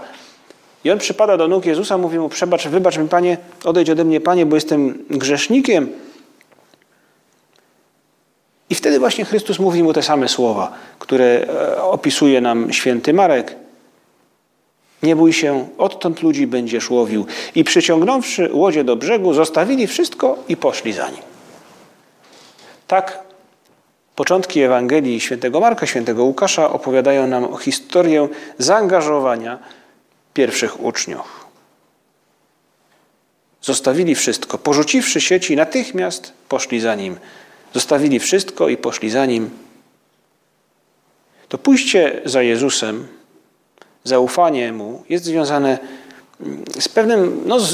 I 0.84 0.92
on 0.92 1.00
przypada 1.00 1.38
do 1.38 1.48
nóg 1.48 1.66
Jezusa, 1.66 1.98
mówi 1.98 2.20
mu: 2.20 2.30
Przebacz, 2.30 2.68
wybacz 2.68 2.98
mi, 2.98 3.08
panie, 3.08 3.38
odejdź 3.64 3.90
ode 3.90 4.04
mnie, 4.04 4.22
panie, 4.22 4.46
bo 4.46 4.56
jestem 4.56 5.06
grzesznikiem. 5.10 5.90
I 8.70 8.76
wtedy 8.76 9.00
właśnie 9.00 9.26
Chrystus 9.26 9.60
mówi 9.60 9.84
mu 9.84 9.94
te 9.94 10.04
same 10.04 10.28
słowa, 10.28 10.72
które 11.00 11.26
e, 11.26 11.84
opisuje 11.84 12.42
nam 12.42 12.74
święty 12.74 13.14
Marek. 13.14 13.56
Nie 15.04 15.16
bój 15.16 15.34
się, 15.34 15.68
odtąd 15.78 16.22
ludzi 16.22 16.48
będziesz 16.48 16.90
łowił. 16.90 17.26
I 17.56 17.64
przyciągnąwszy 17.64 18.50
łodzie 18.54 18.84
do 18.84 18.96
brzegu, 18.96 19.34
zostawili 19.34 19.88
wszystko 19.88 20.38
i 20.48 20.58
poszli 20.58 20.94
za 20.94 21.10
nim. 21.10 21.22
Tak 22.88 23.20
początki 24.16 24.62
Ewangelii 24.62 25.20
świętego 25.20 25.60
Marka, 25.60 25.86
świętego 25.86 26.24
Łukasza 26.24 26.70
opowiadają 26.70 27.28
nam 27.28 27.58
historię 27.58 28.28
zaangażowania 28.58 29.60
pierwszych 30.34 30.84
uczniów. 30.84 31.46
Zostawili 33.62 34.16
wszystko. 34.16 34.58
Porzuciwszy 34.58 35.22
sieci, 35.22 35.56
natychmiast 35.56 36.34
poszli 36.50 36.80
za 36.80 36.96
nim. 36.96 37.18
Zostawili 37.74 38.20
wszystko 38.20 38.70
i 38.70 38.78
poszli 38.78 39.10
za 39.10 39.26
nim. 39.26 39.50
To 41.50 41.58
pójście 41.58 42.22
za 42.26 42.42
Jezusem, 42.42 43.08
zaufanie 44.04 44.74
Mu 44.74 45.04
jest 45.10 45.26
związane 45.26 45.80
z, 46.80 46.88
pewnym, 46.88 47.42
no, 47.46 47.60
z, 47.60 47.70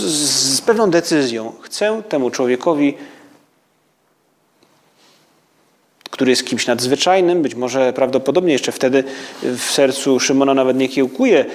z 0.56 0.62
pewną 0.62 0.92
decyzją. 0.92 1.54
Chcę 1.62 2.02
temu 2.10 2.30
człowiekowi, 2.30 2.98
który 6.10 6.32
jest 6.32 6.46
kimś 6.46 6.68
nadzwyczajnym, 6.68 7.42
być 7.42 7.56
może 7.56 7.94
prawdopodobnie 7.94 8.54
jeszcze 8.54 8.72
wtedy 8.72 9.04
w 9.42 9.62
sercu 9.62 10.20
Szymona 10.20 10.54
nawet 10.54 10.78
nie 10.78 10.90
kiełkuje 10.90 11.46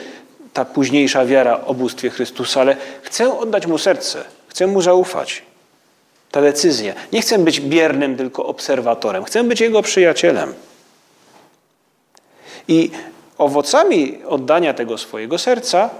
ta 0.52 0.64
późniejsza 0.64 1.26
wiara 1.26 1.64
o 1.64 1.74
bóstwie 1.74 2.10
Chrystusa, 2.10 2.60
ale 2.60 2.76
chcę 3.02 3.38
oddać 3.38 3.66
Mu 3.66 3.78
serce, 3.78 4.24
chcę 4.48 4.66
Mu 4.66 4.82
zaufać 4.82 5.42
ta 6.30 6.40
decyzja. 6.40 6.94
Nie 7.12 7.20
chcę 7.20 7.38
być 7.38 7.60
biernym 7.60 8.16
tylko 8.16 8.46
obserwatorem, 8.46 9.24
chcę 9.24 9.44
być 9.44 9.60
Jego 9.60 9.82
przyjacielem. 9.82 10.54
I 12.68 12.90
owocami 13.38 14.18
oddania 14.26 14.74
tego 14.74 14.98
swojego 14.98 15.38
serca 15.38 15.90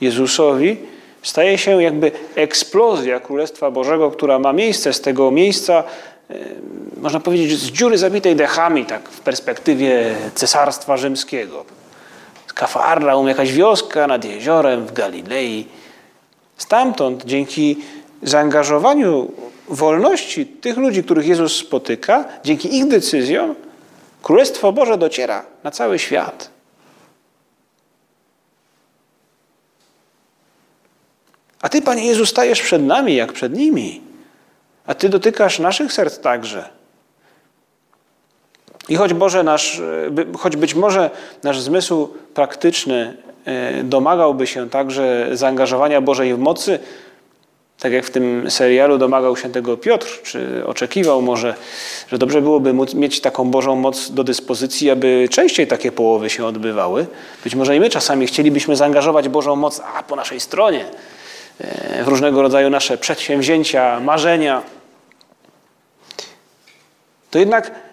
Jezusowi 0.00 0.76
staje 1.22 1.58
się 1.58 1.82
jakby 1.82 2.12
eksplozja 2.34 3.20
Królestwa 3.20 3.70
Bożego, 3.70 4.10
która 4.10 4.38
ma 4.38 4.52
miejsce 4.52 4.92
z 4.92 5.00
tego 5.00 5.30
miejsca, 5.30 5.84
można 6.96 7.20
powiedzieć, 7.20 7.58
z 7.58 7.70
dziury 7.70 7.98
zabitej 7.98 8.36
dechami, 8.36 8.86
tak 8.86 9.08
w 9.08 9.20
perspektywie 9.20 10.14
Cesarstwa 10.34 10.96
Rzymskiego. 10.96 11.64
Kafarnaum, 12.54 13.28
jakaś 13.28 13.52
wioska 13.52 14.06
nad 14.06 14.24
jeziorem 14.24 14.86
w 14.86 14.92
Galilei. 14.92 15.66
Stamtąd, 16.56 17.24
dzięki 17.24 17.76
zaangażowaniu 18.22 19.32
wolności 19.68 20.46
tych 20.46 20.76
ludzi, 20.76 21.04
których 21.04 21.26
Jezus 21.26 21.56
spotyka, 21.56 22.24
dzięki 22.44 22.76
ich 22.76 22.88
decyzjom, 22.88 23.54
Królestwo 24.22 24.72
Boże 24.72 24.98
dociera 24.98 25.44
na 25.64 25.70
cały 25.70 25.98
świat. 25.98 26.50
A 31.62 31.68
Ty, 31.68 31.82
Panie 31.82 32.06
Jezu, 32.06 32.26
stajesz 32.26 32.62
przed 32.62 32.82
nami 32.82 33.16
jak 33.16 33.32
przed 33.32 33.54
nimi. 33.54 34.00
A 34.86 34.94
Ty 34.94 35.08
dotykasz 35.08 35.58
naszych 35.58 35.92
serc 35.92 36.18
także. 36.18 36.68
I 38.88 38.96
choć, 38.96 39.14
Boże 39.14 39.42
nasz, 39.42 39.82
choć 40.38 40.56
być 40.56 40.74
może 40.74 41.10
nasz 41.42 41.60
zmysł 41.60 42.08
praktyczny 42.34 43.16
e, 43.44 43.84
domagałby 43.84 44.46
się 44.46 44.70
także 44.70 45.28
zaangażowania 45.32 46.00
Bożej 46.00 46.38
mocy, 46.38 46.78
Tak 47.80 47.92
jak 47.92 48.04
w 48.04 48.10
tym 48.10 48.50
serialu 48.50 48.98
domagał 48.98 49.36
się 49.36 49.52
tego 49.52 49.76
Piotr, 49.76 50.22
czy 50.22 50.66
oczekiwał 50.66 51.22
może, 51.22 51.54
że 52.08 52.18
dobrze 52.18 52.42
byłoby 52.42 52.74
mieć 52.94 53.20
taką 53.20 53.50
Bożą 53.50 53.76
moc 53.76 54.10
do 54.10 54.24
dyspozycji, 54.24 54.90
aby 54.90 55.28
częściej 55.30 55.66
takie 55.66 55.92
połowy 55.92 56.30
się 56.30 56.46
odbywały. 56.46 57.06
Być 57.44 57.54
może 57.54 57.76
i 57.76 57.80
my 57.80 57.90
czasami 57.90 58.26
chcielibyśmy 58.26 58.76
zaangażować 58.76 59.28
Bożą 59.28 59.56
moc 59.56 59.80
a, 59.94 60.02
po 60.02 60.16
naszej 60.16 60.40
stronie, 60.40 60.84
e, 61.60 62.04
w 62.04 62.08
różnego 62.08 62.42
rodzaju 62.42 62.70
nasze 62.70 62.98
przedsięwzięcia, 62.98 64.00
marzenia. 64.00 64.62
To 67.30 67.38
jednak 67.38 67.87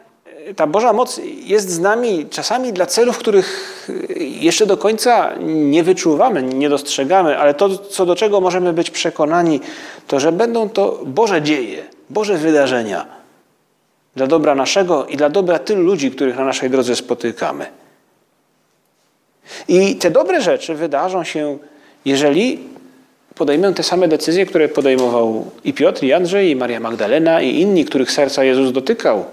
ta 0.55 0.67
Boża 0.67 0.93
moc 0.93 1.21
jest 1.43 1.69
z 1.69 1.79
nami 1.79 2.25
czasami 2.29 2.73
dla 2.73 2.85
celów, 2.85 3.17
których 3.17 3.87
jeszcze 4.19 4.65
do 4.65 4.77
końca 4.77 5.33
nie 5.39 5.83
wyczuwamy, 5.83 6.43
nie 6.43 6.69
dostrzegamy, 6.69 7.37
ale 7.37 7.53
to, 7.53 7.77
co 7.77 8.05
do 8.05 8.15
czego 8.15 8.41
możemy 8.41 8.73
być 8.73 8.91
przekonani, 8.91 9.61
to 10.07 10.19
że 10.19 10.31
będą 10.31 10.69
to 10.69 10.99
Boże 11.05 11.41
dzieje, 11.41 11.83
Boże 12.09 12.37
wydarzenia 12.37 13.05
dla 14.15 14.27
dobra 14.27 14.55
naszego 14.55 15.05
i 15.05 15.17
dla 15.17 15.29
dobra 15.29 15.59
tylu 15.59 15.81
ludzi, 15.81 16.11
których 16.11 16.37
na 16.37 16.45
naszej 16.45 16.69
drodze 16.69 16.95
spotykamy. 16.95 17.65
I 19.67 19.95
te 19.95 20.11
dobre 20.11 20.41
rzeczy 20.41 20.75
wydarzą 20.75 21.23
się, 21.23 21.57
jeżeli 22.05 22.59
podejmę 23.35 23.73
te 23.73 23.83
same 23.83 24.07
decyzje, 24.07 24.45
które 24.45 24.69
podejmował 24.69 25.45
i 25.63 25.73
Piotr, 25.73 26.03
i 26.03 26.13
Andrzej, 26.13 26.49
i 26.49 26.55
Maria 26.55 26.79
Magdalena, 26.79 27.41
i 27.41 27.59
inni, 27.59 27.85
których 27.85 28.11
serca 28.11 28.43
Jezus 28.43 28.71
dotykał. 28.71 29.25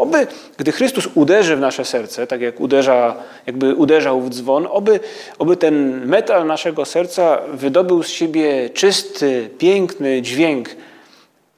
Oby, 0.00 0.26
gdy 0.56 0.72
Chrystus 0.72 1.08
uderzy 1.14 1.56
w 1.56 1.60
nasze 1.60 1.84
serce, 1.84 2.26
tak 2.26 2.40
jak 2.40 2.60
uderza, 2.60 3.16
jakby 3.46 3.74
uderzał 3.74 4.20
w 4.20 4.30
dzwon, 4.30 4.68
oby, 4.70 5.00
oby 5.38 5.56
ten 5.56 6.06
metal 6.06 6.46
naszego 6.46 6.84
serca 6.84 7.42
wydobył 7.52 8.02
z 8.02 8.08
siebie 8.08 8.70
czysty, 8.70 9.50
piękny 9.58 10.22
dźwięk, 10.22 10.68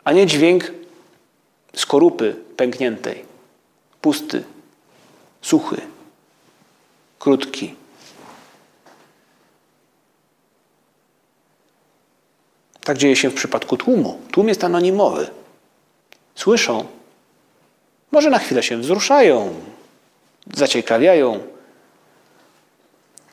a 0.04 0.12
nie 0.12 0.26
dźwięk 0.26 0.72
skorupy 1.74 2.36
pękniętej, 2.56 3.24
pusty, 4.00 4.42
suchy, 5.42 5.80
krótki. 7.18 7.74
Tak 12.84 12.98
dzieje 12.98 13.16
się 13.16 13.30
w 13.30 13.34
przypadku 13.34 13.76
tłumu. 13.76 14.20
Tłum 14.32 14.48
jest 14.48 14.64
anonimowy. 14.64 15.30
Słyszą, 16.34 16.84
może 18.12 18.30
na 18.30 18.38
chwilę 18.38 18.62
się 18.62 18.76
wzruszają, 18.76 19.54
zaciekawiają. 20.54 21.40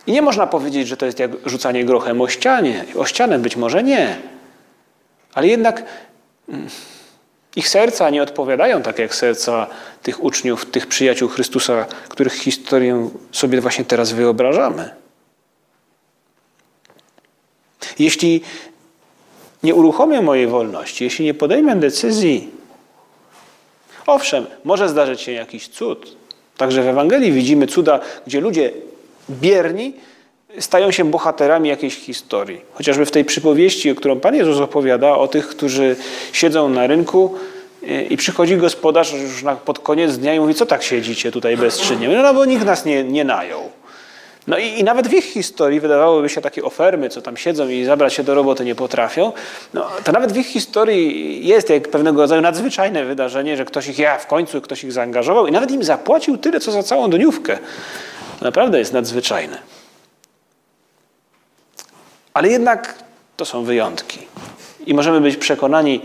I 0.07 0.11
nie 0.11 0.21
można 0.21 0.47
powiedzieć, 0.47 0.87
że 0.87 0.97
to 0.97 1.05
jest 1.05 1.19
jak 1.19 1.31
rzucanie 1.45 1.85
grochem 1.85 2.21
o, 2.21 2.27
ścianie, 2.27 2.85
o 2.95 3.05
ścianę, 3.05 3.39
być 3.39 3.55
może 3.55 3.83
nie. 3.83 4.17
Ale 5.33 5.47
jednak 5.47 5.83
mm, 6.49 6.67
ich 7.55 7.69
serca 7.69 8.09
nie 8.09 8.23
odpowiadają 8.23 8.81
tak 8.81 8.99
jak 8.99 9.15
serca 9.15 9.67
tych 10.03 10.23
uczniów, 10.23 10.65
tych 10.65 10.87
przyjaciół 10.87 11.29
Chrystusa, 11.29 11.85
których 12.09 12.33
historię 12.33 13.09
sobie 13.31 13.61
właśnie 13.61 13.85
teraz 13.85 14.11
wyobrażamy. 14.11 14.89
Jeśli 17.99 18.41
nie 19.63 19.75
uruchomię 19.75 20.21
mojej 20.21 20.47
wolności, 20.47 21.03
jeśli 21.03 21.25
nie 21.25 21.33
podejmę 21.33 21.75
decyzji 21.75 22.58
Owszem, 24.07 24.45
może 24.63 24.89
zdarzyć 24.89 25.21
się 25.21 25.31
jakiś 25.31 25.67
cud. 25.67 26.15
Także 26.57 26.83
w 26.83 26.87
Ewangelii 26.87 27.31
widzimy 27.31 27.67
cuda, 27.67 27.99
gdzie 28.27 28.41
ludzie 28.41 28.71
bierni 29.29 29.93
stają 30.59 30.91
się 30.91 31.05
bohaterami 31.05 31.69
jakiejś 31.69 31.95
historii. 31.95 32.61
Chociażby 32.73 33.05
w 33.05 33.11
tej 33.11 33.25
przypowieści, 33.25 33.95
którą 33.95 34.19
Pan 34.19 34.35
Jezus 34.35 34.57
opowiada 34.57 35.15
o 35.15 35.27
tych, 35.27 35.47
którzy 35.47 35.95
siedzą 36.33 36.69
na 36.69 36.87
rynku 36.87 37.35
e, 37.87 38.03
i 38.03 38.17
przychodzi 38.17 38.57
gospodarz 38.57 39.13
już 39.13 39.43
pod 39.65 39.79
koniec 39.79 40.17
dnia 40.17 40.33
i 40.33 40.39
mówi, 40.39 40.53
co 40.53 40.65
tak 40.65 40.83
siedzicie 40.83 41.31
tutaj 41.31 41.57
bezczynnie? 41.57 42.07
No, 42.07 42.23
no 42.23 42.33
bo 42.33 42.45
nikt 42.45 42.65
nas 42.65 42.85
nie, 42.85 43.03
nie 43.03 43.23
najął. 43.23 43.78
No 44.49 44.57
i, 44.57 44.79
i, 44.79 44.83
nawet 44.83 45.07
w 45.07 45.13
ich 45.13 45.25
historii 45.25 45.79
wydawałoby 45.79 46.29
się 46.29 46.41
takie 46.41 46.63
ofermy, 46.63 47.09
co 47.09 47.21
tam 47.21 47.37
siedzą 47.37 47.67
i 47.67 47.83
zabrać 47.85 48.13
się 48.13 48.23
do 48.23 48.35
roboty 48.35 48.65
nie 48.65 48.75
potrafią. 48.75 49.31
No, 49.73 49.87
to 50.03 50.11
nawet 50.11 50.31
w 50.31 50.37
ich 50.37 50.47
historii 50.47 51.47
jest 51.47 51.69
jak 51.69 51.87
pewnego 51.87 52.21
rodzaju 52.21 52.41
nadzwyczajne 52.41 53.05
wydarzenie, 53.05 53.57
że 53.57 53.65
ktoś 53.65 53.87
ich, 53.87 53.99
ja 53.99 54.17
w 54.17 54.27
końcu 54.27 54.61
ktoś 54.61 54.83
ich 54.83 54.91
zaangażował 54.91 55.47
i 55.47 55.51
nawet 55.51 55.71
im 55.71 55.83
zapłacił 55.83 56.37
tyle, 56.37 56.59
co 56.59 56.71
za 56.71 56.83
całą 56.83 57.09
dniówkę. 57.09 57.57
To 58.39 58.45
naprawdę 58.45 58.79
jest 58.79 58.93
nadzwyczajne. 58.93 59.57
Ale 62.33 62.47
jednak 62.49 62.95
to 63.37 63.45
są 63.45 63.63
wyjątki. 63.63 64.19
I 64.85 64.93
możemy 64.93 65.21
być 65.21 65.37
przekonani, 65.37 66.01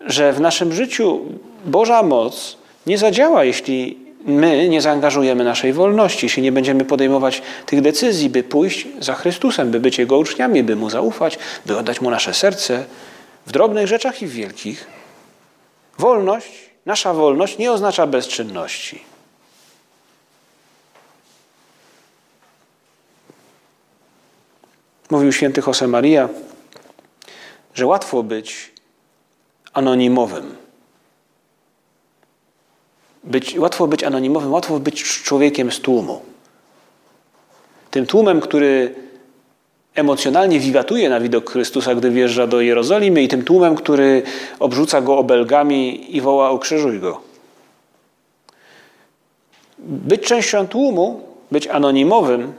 że 0.00 0.32
w 0.32 0.40
naszym 0.40 0.72
życiu 0.72 1.20
Boża 1.64 2.02
moc 2.02 2.56
nie 2.86 2.98
zadziała, 2.98 3.44
jeśli 3.44 4.03
my 4.24 4.68
nie 4.68 4.82
zaangażujemy 4.82 5.44
naszej 5.44 5.72
wolności, 5.72 6.26
jeśli 6.26 6.42
nie 6.42 6.52
będziemy 6.52 6.84
podejmować 6.84 7.42
tych 7.66 7.80
decyzji, 7.80 8.30
by 8.30 8.42
pójść 8.42 8.86
za 9.00 9.14
Chrystusem, 9.14 9.70
by 9.70 9.80
być 9.80 9.98
Jego 9.98 10.18
uczniami, 10.18 10.62
by 10.62 10.76
Mu 10.76 10.90
zaufać, 10.90 11.38
by 11.66 11.78
oddać 11.78 12.00
Mu 12.00 12.10
nasze 12.10 12.34
serce 12.34 12.84
w 13.46 13.52
drobnych 13.52 13.86
rzeczach 13.86 14.22
i 14.22 14.26
w 14.26 14.32
wielkich. 14.32 14.86
Wolność, 15.98 16.70
nasza 16.86 17.14
wolność 17.14 17.58
nie 17.58 17.72
oznacza 17.72 18.06
bezczynności. 18.06 19.02
Mówił 25.10 25.32
święty 25.32 25.62
Josemaria, 25.66 26.28
że 27.74 27.86
łatwo 27.86 28.22
być 28.22 28.72
anonimowym 29.72 30.63
być, 33.24 33.58
łatwo 33.58 33.86
być 33.86 34.04
anonimowym, 34.04 34.52
łatwo 34.52 34.80
być 34.80 35.04
człowiekiem 35.22 35.72
z 35.72 35.80
tłumu. 35.80 36.22
Tym 37.90 38.06
tłumem, 38.06 38.40
który 38.40 38.94
emocjonalnie 39.94 40.60
wiwatuje 40.60 41.10
na 41.10 41.20
widok 41.20 41.50
Chrystusa, 41.50 41.94
gdy 41.94 42.10
wjeżdża 42.10 42.46
do 42.46 42.60
Jerozolimy 42.60 43.22
i 43.22 43.28
tym 43.28 43.44
tłumem, 43.44 43.74
który 43.74 44.22
obrzuca 44.60 45.00
go 45.00 45.18
obelgami 45.18 46.16
i 46.16 46.20
woła 46.20 46.50
ukrzyżuj 46.50 47.00
go. 47.00 47.20
Być 49.78 50.22
częścią 50.22 50.68
tłumu, 50.68 51.20
być 51.50 51.66
anonimowym, 51.66 52.52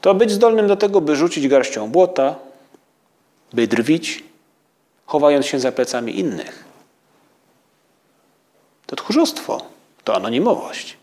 to 0.00 0.14
być 0.14 0.30
zdolnym 0.30 0.66
do 0.66 0.76
tego, 0.76 1.00
by 1.00 1.16
rzucić 1.16 1.48
garścią 1.48 1.90
błota, 1.90 2.34
by 3.52 3.66
drwić, 3.66 4.24
chowając 5.06 5.46
się 5.46 5.60
za 5.60 5.72
plecami 5.72 6.18
innych. 6.18 6.73
To 8.94 9.02
tchórzostwo, 9.02 9.60
to 10.04 10.16
anonimowość. 10.16 10.96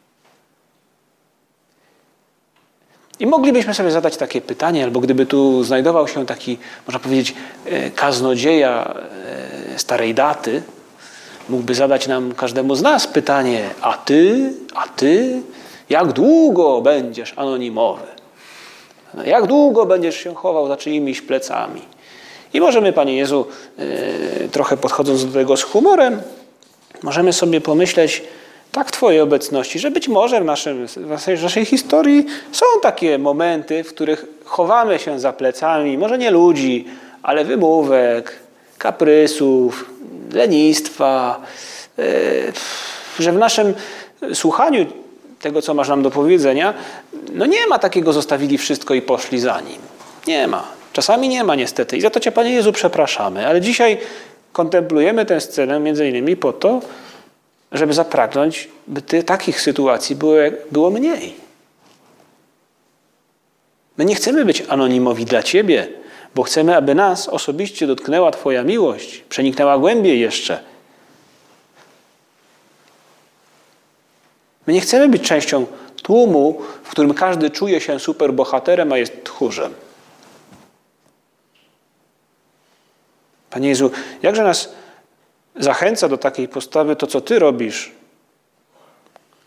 I 3.19 3.27
moglibyśmy 3.27 3.73
sobie 3.73 3.91
zadać 3.91 4.17
takie 4.17 4.41
pytanie, 4.41 4.83
albo 4.83 4.99
gdyby 4.99 5.25
tu 5.25 5.63
znajdował 5.63 6.07
się 6.07 6.25
taki, 6.25 6.57
można 6.87 6.99
powiedzieć, 6.99 7.35
e, 7.65 7.91
kaznodzieja 7.91 8.93
e, 9.75 9.79
starej 9.79 10.13
daty, 10.13 10.61
mógłby 11.49 11.75
zadać 11.75 12.07
nam 12.07 12.33
każdemu 12.35 12.75
z 12.75 12.81
nas 12.81 13.07
pytanie: 13.07 13.69
A 13.81 13.93
ty, 13.93 14.53
a 14.75 14.87
ty, 14.87 15.41
jak 15.89 16.13
długo 16.13 16.81
będziesz 16.81 17.33
anonimowy? 17.37 18.07
Jak 19.25 19.47
długo 19.47 19.85
będziesz 19.85 20.15
się 20.15 20.35
chował 20.35 20.67
za 20.67 20.77
czyimiś 20.77 21.21
plecami? 21.21 21.81
I 22.53 22.61
możemy, 22.61 22.93
Panie 22.93 23.15
Jezu, 23.15 23.45
e, 23.77 24.47
trochę 24.49 24.77
podchodząc 24.77 25.25
do 25.25 25.33
tego 25.33 25.57
z 25.57 25.63
humorem, 25.63 26.21
możemy 27.03 27.33
sobie 27.33 27.61
pomyśleć 27.61 28.23
tak 28.71 28.87
w 28.87 28.91
Twojej 28.91 29.21
obecności, 29.21 29.79
że 29.79 29.91
być 29.91 30.07
może 30.07 30.41
w, 30.41 30.45
naszym, 30.45 30.87
w 30.87 31.41
naszej 31.43 31.65
historii 31.65 32.25
są 32.51 32.65
takie 32.81 33.17
momenty, 33.17 33.83
w 33.83 33.89
których 33.89 34.25
chowamy 34.45 34.99
się 34.99 35.19
za 35.19 35.33
plecami, 35.33 35.97
może 35.97 36.17
nie 36.17 36.31
ludzi, 36.31 36.85
ale 37.23 37.45
wymówek, 37.45 38.39
kaprysów, 38.77 39.85
lenistwa, 40.33 41.41
e, 41.99 42.03
że 43.19 43.31
w 43.31 43.37
naszym 43.37 43.73
słuchaniu 44.33 44.85
tego, 45.41 45.61
co 45.61 45.73
masz 45.73 45.89
nam 45.89 46.03
do 46.03 46.11
powiedzenia, 46.11 46.73
no 47.33 47.45
nie 47.45 47.67
ma 47.67 47.79
takiego 47.79 48.13
zostawili 48.13 48.57
wszystko 48.57 48.93
i 48.93 49.01
poszli 49.01 49.39
za 49.39 49.61
nim. 49.61 49.81
Nie 50.27 50.47
ma. 50.47 50.63
Czasami 50.93 51.29
nie 51.29 51.43
ma 51.43 51.55
niestety. 51.55 51.97
I 51.97 52.01
za 52.01 52.09
to 52.09 52.19
Cię, 52.19 52.31
Panie 52.31 52.51
Jezu, 52.51 52.71
przepraszamy. 52.71 53.47
Ale 53.47 53.61
dzisiaj 53.61 53.97
kontemplujemy 54.53 55.25
tę 55.25 55.41
scenę 55.41 55.79
między 55.79 56.09
innymi 56.09 56.35
po 56.35 56.53
to, 56.53 56.81
żeby 57.71 57.93
zapragnąć, 57.93 58.69
by 58.87 59.01
ty, 59.01 59.23
takich 59.23 59.61
sytuacji 59.61 60.15
było, 60.15 60.35
było 60.71 60.89
mniej. 60.89 61.35
My 63.97 64.05
nie 64.05 64.15
chcemy 64.15 64.45
być 64.45 64.63
anonimowi 64.69 65.25
dla 65.25 65.43
Ciebie, 65.43 65.87
bo 66.35 66.43
chcemy, 66.43 66.75
aby 66.75 66.95
nas 66.95 67.29
osobiście 67.29 67.87
dotknęła 67.87 68.31
Twoja 68.31 68.63
miłość, 68.63 69.23
przeniknęła 69.29 69.77
głębiej 69.77 70.19
jeszcze. 70.19 70.59
My 74.67 74.73
nie 74.73 74.81
chcemy 74.81 75.09
być 75.09 75.21
częścią 75.21 75.65
tłumu, 76.03 76.61
w 76.83 76.89
którym 76.89 77.13
każdy 77.13 77.49
czuje 77.49 77.81
się 77.81 77.99
superbohaterem, 77.99 78.91
a 78.91 78.97
jest 78.97 79.23
tchórzem. 79.23 79.73
Panie 83.51 83.69
Jezu, 83.69 83.91
jakże 84.21 84.43
nas 84.43 84.73
zachęca 85.55 86.09
do 86.09 86.17
takiej 86.17 86.47
postawy 86.47 86.95
to, 86.95 87.07
co 87.07 87.21
Ty 87.21 87.39
robisz. 87.39 87.91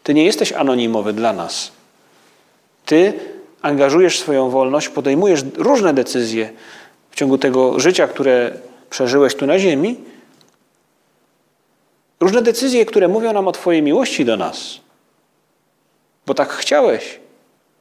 Ty 0.02 0.14
nie 0.14 0.24
jesteś 0.24 0.52
anonimowy 0.52 1.12
dla 1.12 1.32
nas. 1.32 1.72
Ty 2.86 3.12
angażujesz 3.62 4.18
swoją 4.18 4.50
wolność, 4.50 4.88
podejmujesz 4.88 5.40
różne 5.56 5.94
decyzje 5.94 6.50
w 7.10 7.16
ciągu 7.16 7.38
tego 7.38 7.80
życia, 7.80 8.08
które 8.08 8.52
przeżyłeś 8.90 9.34
tu 9.34 9.46
na 9.46 9.58
ziemi. 9.58 9.96
Różne 12.20 12.42
decyzje, 12.42 12.86
które 12.86 13.08
mówią 13.08 13.32
nam 13.32 13.48
o 13.48 13.52
Twojej 13.52 13.82
miłości 13.82 14.24
do 14.24 14.36
nas. 14.36 14.80
Bo 16.26 16.34
tak 16.34 16.52
chciałeś, 16.52 17.20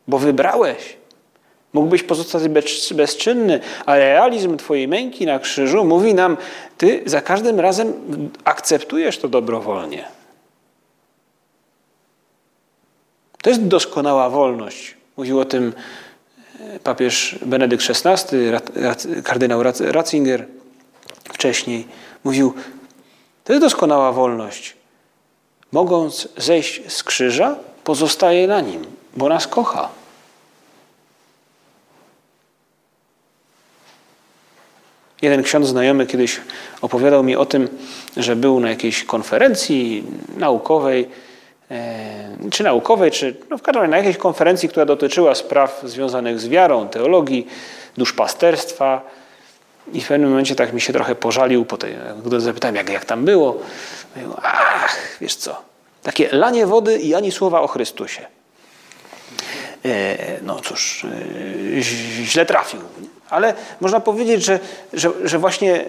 bo 0.07 0.17
wybrałeś. 0.17 0.97
Mógłbyś 1.73 2.03
pozostać 2.03 2.43
bezczynny, 2.95 3.59
ale 3.85 3.99
realizm 3.99 4.57
Twojej 4.57 4.87
męki 4.87 5.25
na 5.25 5.39
krzyżu 5.39 5.85
mówi 5.85 6.13
nam, 6.13 6.37
Ty 6.77 7.03
za 7.05 7.21
każdym 7.21 7.59
razem 7.59 7.93
akceptujesz 8.43 9.17
to 9.17 9.27
dobrowolnie. 9.27 10.05
To 13.41 13.49
jest 13.49 13.67
doskonała 13.67 14.29
wolność. 14.29 14.95
Mówił 15.17 15.39
o 15.39 15.45
tym 15.45 15.73
e, 16.59 16.79
papież 16.79 17.39
Benedykt 17.45 17.85
XVI, 17.89 18.37
kardynał 19.23 19.63
Ratzinger 19.79 20.45
wcześniej. 21.23 21.87
Mówił, 22.23 22.53
to 23.43 23.53
jest 23.53 23.65
doskonała 23.65 24.11
wolność. 24.11 24.75
Mogąc 25.71 26.27
zejść 26.37 26.81
z 26.87 27.03
krzyża, 27.03 27.55
pozostaje 27.83 28.47
na 28.47 28.61
nim, 28.61 28.85
bo 29.17 29.29
nas 29.29 29.47
kocha. 29.47 29.89
Jeden 35.23 35.43
ksiądz 35.43 35.67
znajomy 35.67 36.05
kiedyś 36.05 36.41
opowiadał 36.81 37.23
mi 37.23 37.35
o 37.35 37.45
tym, 37.45 37.69
że 38.17 38.35
był 38.35 38.59
na 38.59 38.69
jakiejś 38.69 39.03
konferencji 39.03 40.03
naukowej, 40.37 41.09
e, 41.71 42.49
czy 42.51 42.63
naukowej, 42.63 43.11
czy 43.11 43.35
no 43.49 43.57
w 43.57 43.61
każdym 43.61 43.81
razie 43.81 43.91
na 43.91 43.97
jakiejś 43.97 44.17
konferencji, 44.17 44.69
która 44.69 44.85
dotyczyła 44.85 45.35
spraw 45.35 45.81
związanych 45.83 46.39
z 46.39 46.47
wiarą, 46.47 46.87
teologii, 46.87 47.47
duszpasterstwa. 47.97 49.01
I 49.93 50.01
w 50.01 50.07
pewnym 50.07 50.29
momencie 50.29 50.55
tak 50.55 50.73
mi 50.73 50.81
się 50.81 50.93
trochę 50.93 51.15
pożalił, 51.15 51.65
po 51.65 51.77
tej, 51.77 51.95
gdy 52.25 52.41
zapytałem, 52.41 52.75
jak, 52.75 52.89
jak 52.89 53.05
tam 53.05 53.25
było. 53.25 53.57
Mówił, 54.15 54.33
ach, 54.41 55.17
wiesz 55.21 55.35
co, 55.35 55.61
takie 56.03 56.29
lanie 56.31 56.65
wody 56.65 56.99
i 56.99 57.15
ani 57.15 57.31
słowa 57.31 57.61
o 57.61 57.67
Chrystusie. 57.67 58.25
E, 59.85 60.17
no 60.41 60.59
cóż, 60.59 61.05
e, 61.05 61.81
źle 62.23 62.45
trafił. 62.45 62.79
Ale 63.29 63.53
można 63.81 63.99
powiedzieć, 63.99 64.45
że, 64.45 64.59
że, 64.93 65.11
że 65.23 65.39
właśnie 65.39 65.75
e, 65.75 65.83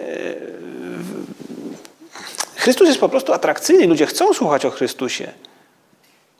Chrystus 2.57 2.88
jest 2.88 3.00
po 3.00 3.09
prostu 3.09 3.33
atrakcyjny. 3.33 3.87
Ludzie 3.87 4.07
chcą 4.07 4.35
słuchać 4.35 4.64
o 4.64 4.70
Chrystusie. 4.70 5.33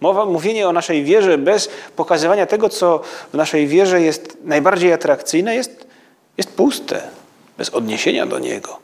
Mowa, 0.01 0.27
mówienie 0.27 0.69
o 0.69 0.73
naszej 0.73 1.05
wierze 1.05 1.39
bez 1.39 1.69
pokazywania 1.97 2.47
tego, 2.47 2.69
co 2.69 3.03
w 3.33 3.37
naszej 3.37 3.67
wierze 3.67 4.03
jest 4.03 4.37
najbardziej 4.45 4.93
atrakcyjne, 4.93 5.55
jest, 5.55 5.87
jest 6.39 6.51
puste, 6.51 7.03
bez 7.59 7.71
odniesienia 7.71 8.27
do 8.27 8.39
Niego. 8.39 8.79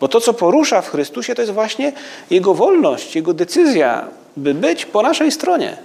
Bo 0.00 0.08
to, 0.08 0.20
co 0.20 0.34
porusza 0.34 0.82
w 0.82 0.90
Chrystusie, 0.90 1.34
to 1.34 1.42
jest 1.42 1.54
właśnie 1.54 1.92
Jego 2.30 2.54
wolność, 2.54 3.16
Jego 3.16 3.34
decyzja, 3.34 4.08
by 4.36 4.54
być 4.54 4.86
po 4.86 5.02
naszej 5.02 5.32
stronie, 5.32 5.76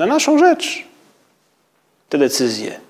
na 0.00 0.06
naszą 0.06 0.38
rzecz. 0.38 0.84
Te 2.08 2.18
decyzje. 2.18 2.80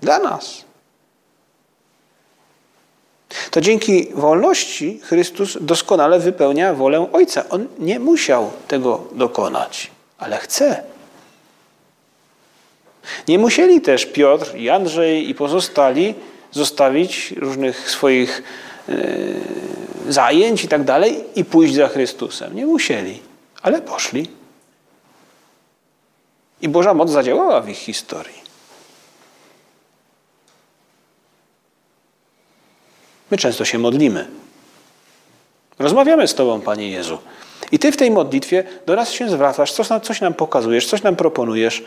Dla 0.00 0.18
nas. 0.18 0.64
To 3.50 3.60
dzięki 3.60 4.08
wolności 4.14 5.00
Chrystus 5.02 5.58
doskonale 5.60 6.20
wypełnia 6.20 6.74
wolę 6.74 7.06
Ojca. 7.12 7.44
On 7.48 7.66
nie 7.78 8.00
musiał 8.00 8.50
tego 8.68 9.04
dokonać, 9.12 9.90
ale 10.18 10.38
chce. 10.38 10.82
Nie 13.28 13.38
musieli 13.38 13.80
też 13.80 14.06
Piotr 14.06 14.56
i 14.56 14.70
Andrzej 14.70 15.30
i 15.30 15.34
pozostali 15.34 16.14
zostawić 16.50 17.34
różnych 17.36 17.90
swoich 17.90 18.42
yy, 18.88 18.92
zajęć 20.08 20.64
i 20.64 20.68
tak 20.68 20.84
dalej 20.84 21.24
i 21.34 21.44
pójść 21.44 21.74
za 21.74 21.88
Chrystusem. 21.88 22.56
Nie 22.56 22.66
musieli, 22.66 23.31
ale 23.62 23.82
poszli. 23.82 24.30
I 26.62 26.68
Boża 26.68 26.94
moc 26.94 27.10
zadziałała 27.10 27.60
w 27.60 27.68
ich 27.68 27.78
historii. 27.78 28.42
My 33.30 33.38
często 33.38 33.64
się 33.64 33.78
modlimy. 33.78 34.28
Rozmawiamy 35.78 36.28
z 36.28 36.34
Tobą, 36.34 36.60
Panie 36.60 36.90
Jezu. 36.90 37.18
I 37.72 37.78
Ty 37.78 37.92
w 37.92 37.96
tej 37.96 38.10
modlitwie 38.10 38.64
do 38.86 38.96
nas 38.96 39.10
się 39.10 39.28
zwracasz, 39.28 39.72
coś 39.72 39.88
nam, 39.88 40.00
coś 40.00 40.20
nam 40.20 40.34
pokazujesz, 40.34 40.86
coś 40.86 41.02
nam 41.02 41.16
proponujesz. 41.16 41.84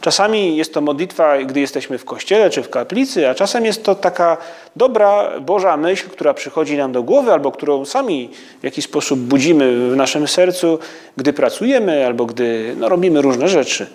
Czasami 0.00 0.56
jest 0.56 0.74
to 0.74 0.80
modlitwa, 0.80 1.38
gdy 1.38 1.60
jesteśmy 1.60 1.98
w 1.98 2.04
kościele 2.04 2.50
czy 2.50 2.62
w 2.62 2.70
kaplicy, 2.70 3.28
a 3.28 3.34
czasem 3.34 3.64
jest 3.64 3.84
to 3.84 3.94
taka 3.94 4.36
dobra 4.76 5.40
Boża 5.40 5.76
myśl, 5.76 6.08
która 6.08 6.34
przychodzi 6.34 6.76
nam 6.76 6.92
do 6.92 7.02
głowy, 7.02 7.32
albo 7.32 7.52
którą 7.52 7.84
sami 7.84 8.30
w 8.60 8.64
jakiś 8.64 8.84
sposób 8.84 9.20
budzimy 9.20 9.90
w 9.90 9.96
naszym 9.96 10.28
sercu, 10.28 10.78
gdy 11.16 11.32
pracujemy, 11.32 12.06
albo 12.06 12.26
gdy 12.26 12.74
no, 12.78 12.88
robimy 12.88 13.22
różne 13.22 13.48
rzeczy. 13.48 13.86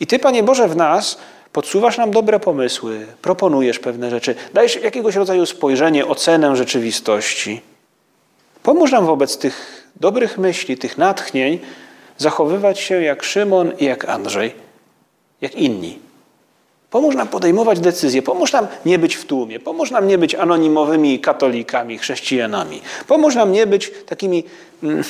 I 0.00 0.06
Ty, 0.06 0.18
Panie 0.18 0.42
Boże, 0.42 0.68
w 0.68 0.76
nas 0.76 1.18
podsuwasz 1.52 1.98
nam 1.98 2.10
dobre 2.10 2.40
pomysły, 2.40 3.06
proponujesz 3.22 3.78
pewne 3.78 4.10
rzeczy, 4.10 4.34
dajesz 4.54 4.76
jakiegoś 4.76 5.16
rodzaju 5.16 5.46
spojrzenie, 5.46 6.06
ocenę 6.06 6.56
rzeczywistości. 6.56 7.60
Pomóż 8.62 8.92
nam 8.92 9.06
wobec 9.06 9.38
tych 9.38 9.86
dobrych 9.96 10.38
myśli, 10.38 10.76
tych 10.76 10.98
natchnień 10.98 11.58
zachowywać 12.18 12.78
się 12.80 13.02
jak 13.02 13.22
Szymon 13.22 13.72
i 13.78 13.84
jak 13.84 14.04
Andrzej, 14.04 14.54
jak 15.40 15.54
inni. 15.54 15.98
Pomóż 16.90 17.14
nam 17.14 17.28
podejmować 17.28 17.80
decyzje, 17.80 18.22
pomóż 18.22 18.52
nam 18.52 18.66
nie 18.86 18.98
być 18.98 19.16
w 19.16 19.24
tłumie, 19.24 19.60
pomóż 19.60 19.90
nam 19.90 20.08
nie 20.08 20.18
być 20.18 20.34
anonimowymi 20.34 21.20
katolikami, 21.20 21.98
chrześcijanami, 21.98 22.82
pomóż 23.06 23.34
nam 23.34 23.52
nie 23.52 23.66
być 23.66 23.90
takimi 24.06 24.44
mm, 24.82 25.04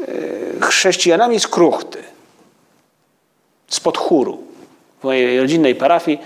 e, 0.00 0.66
chrześcijanami 0.66 1.40
z 1.40 1.48
kruchty, 1.48 1.98
spod 3.68 3.98
chóru 3.98 4.42
w 5.00 5.04
mojej 5.04 5.40
rodzinnej 5.40 5.74
parafii, 5.74 6.18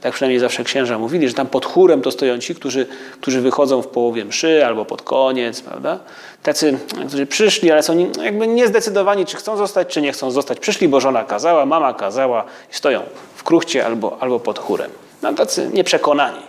tak 0.00 0.14
przynajmniej 0.14 0.40
zawsze 0.40 0.64
księża 0.64 0.98
mówili, 0.98 1.28
że 1.28 1.34
tam 1.34 1.46
pod 1.46 1.66
chórem 1.66 2.02
to 2.02 2.10
stoją 2.10 2.38
ci, 2.38 2.54
którzy, 2.54 2.86
którzy 3.20 3.40
wychodzą 3.40 3.82
w 3.82 3.86
połowie 3.86 4.24
mszy 4.24 4.66
albo 4.66 4.84
pod 4.84 5.02
koniec, 5.02 5.60
prawda? 5.60 5.98
Tacy, 6.44 6.78
którzy 7.08 7.26
przyszli, 7.26 7.70
ale 7.70 7.82
są 7.82 8.10
jakby 8.22 8.46
niezdecydowani, 8.46 9.26
czy 9.26 9.36
chcą 9.36 9.56
zostać, 9.56 9.88
czy 9.88 10.02
nie 10.02 10.12
chcą 10.12 10.30
zostać. 10.30 10.60
Przyszli, 10.60 10.88
bo 10.88 11.00
żona 11.00 11.24
kazała, 11.24 11.66
mama 11.66 11.94
kazała 11.94 12.44
i 12.72 12.74
stoją 12.74 13.02
w 13.34 13.44
kruchcie 13.44 13.86
albo, 13.86 14.16
albo 14.20 14.40
pod 14.40 14.58
chórem. 14.58 14.90
No 15.22 15.32
tacy 15.32 15.70
nieprzekonani. 15.72 16.40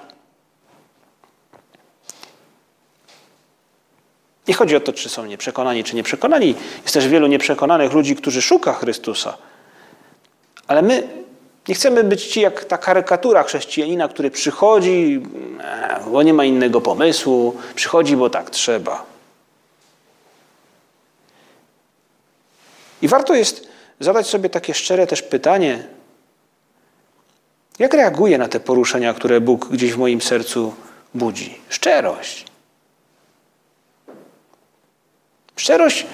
Nie 4.48 4.54
chodzi 4.54 4.76
o 4.76 4.80
to, 4.80 4.94
czy 4.94 5.10
są 5.10 5.26
nieprzekonani, 5.26 5.84
czy 5.84 5.96
nieprzekonani. 5.96 6.56
Jest 6.82 6.94
też 6.94 7.08
wielu 7.08 7.28
nieprzekonanych 7.28 7.94
ludzi, 7.94 8.16
którzy 8.16 8.42
szuka 8.42 8.74
Chrystusa. 8.74 9.38
Ale 10.68 10.82
my 10.82 11.08
nie 11.68 11.76
chcemy 11.76 12.04
być 12.04 12.26
ci 12.26 12.42
jak 12.42 12.66
ta 12.66 12.78
karykatura 12.78 13.44
chrześcijanina, 13.44 14.08
który 14.08 14.32
przychodzi, 14.32 15.22
e, 15.64 16.00
bo 16.12 16.24
nie 16.24 16.34
ma 16.34 16.46
innego 16.46 16.82
pomysłu, 16.82 17.56
przychodzi, 17.76 18.18
bo 18.18 18.30
tak 18.30 18.50
trzeba. 18.50 19.14
I 23.02 23.08
warto 23.08 23.34
jest 23.34 23.68
zadać 24.00 24.28
sobie 24.28 24.50
takie 24.50 24.74
szczere 24.74 25.08
też 25.08 25.22
pytanie, 25.22 25.88
jak 27.80 27.94
reaguję 27.94 28.38
na 28.38 28.48
te 28.48 28.60
poruszenia, 28.60 29.14
które 29.14 29.42
Bóg 29.42 29.68
gdzieś 29.68 29.94
w 29.94 29.98
moim 29.98 30.22
sercu 30.22 30.74
budzi? 31.14 31.58
Szczerość. 31.70 32.46
Szczerość 35.56 36.06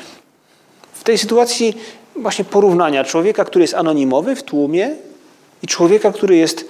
w 0.94 1.04
tej 1.04 1.18
sytuacji 1.18 1.78
właśnie 2.16 2.46
porównania 2.46 3.04
człowieka, 3.04 3.46
który 3.46 3.64
jest 3.64 3.74
anonimowy 3.74 4.36
w 4.36 4.44
tłumie, 4.44 4.96
i 5.64 5.68
człowieka, 5.68 6.12
który 6.12 6.36
jest 6.36 6.66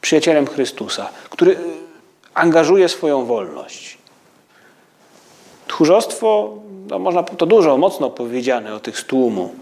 przyjacielem 0.00 0.46
Chrystusa, 0.46 1.08
który 1.30 1.56
angażuje 2.34 2.88
swoją 2.88 3.24
wolność. 3.24 3.98
Tchórzostwo, 5.74 6.58
no 6.88 6.98
można 6.98 7.22
to 7.22 7.46
dużo, 7.46 7.76
mocno 7.76 8.10
powiedziane 8.10 8.74
o 8.74 8.80
tych 8.80 8.98
z 8.98 9.04
tłumu. 9.04 9.54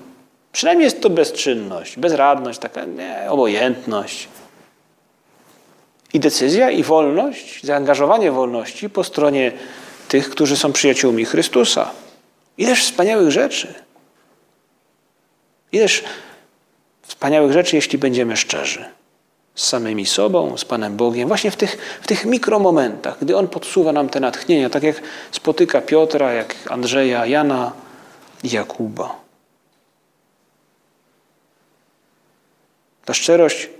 Przynajmniej 0.53 0.85
jest 0.85 1.01
to 1.01 1.11
bezczynność, 1.11 1.99
bezradność, 1.99 2.59
taka 2.59 2.85
nie, 2.85 3.27
obojętność. 3.29 4.29
I 6.15 6.21
decyzja, 6.21 6.71
i 6.71 6.83
wolność, 6.83 7.65
zaangażowanie 7.65 8.33
wolności 8.33 8.91
po 8.91 9.05
stronie 9.05 9.53
tych, 10.09 10.31
którzy 10.31 10.57
są 10.57 10.73
przyjaciółmi 10.73 11.25
Chrystusa. 11.25 11.91
Ileż 12.59 12.85
wspaniałych 12.85 13.31
rzeczy. 13.31 13.75
Ileż 15.73 16.05
wspaniałych 17.03 17.53
rzeczy, 17.53 17.77
jeśli 17.77 17.99
będziemy 17.99 18.37
szczerzy. 18.37 18.85
Z 19.55 19.69
samymi 19.69 20.07
sobą, 20.07 20.57
z 20.57 20.65
Panem 20.65 20.97
Bogiem, 20.97 21.29
właśnie 21.29 21.51
w 21.51 21.57
tych, 21.57 21.99
w 22.03 22.07
tych 22.07 22.25
mikromomentach, 22.25 23.17
gdy 23.23 23.37
On 23.37 23.49
podsuwa 23.49 23.93
nam 23.93 24.09
te 24.09 24.21
natchnienia, 24.21 24.71
tak 24.71 24.83
jak 24.83 25.03
spotyka 25.33 25.81
Piotra, 25.81 26.33
jak 26.33 26.55
Andrzeja, 26.71 27.27
Jana 27.27 27.73
Jakuba. 28.45 29.17
Ta 33.05 33.15
szczerość, 33.15 33.71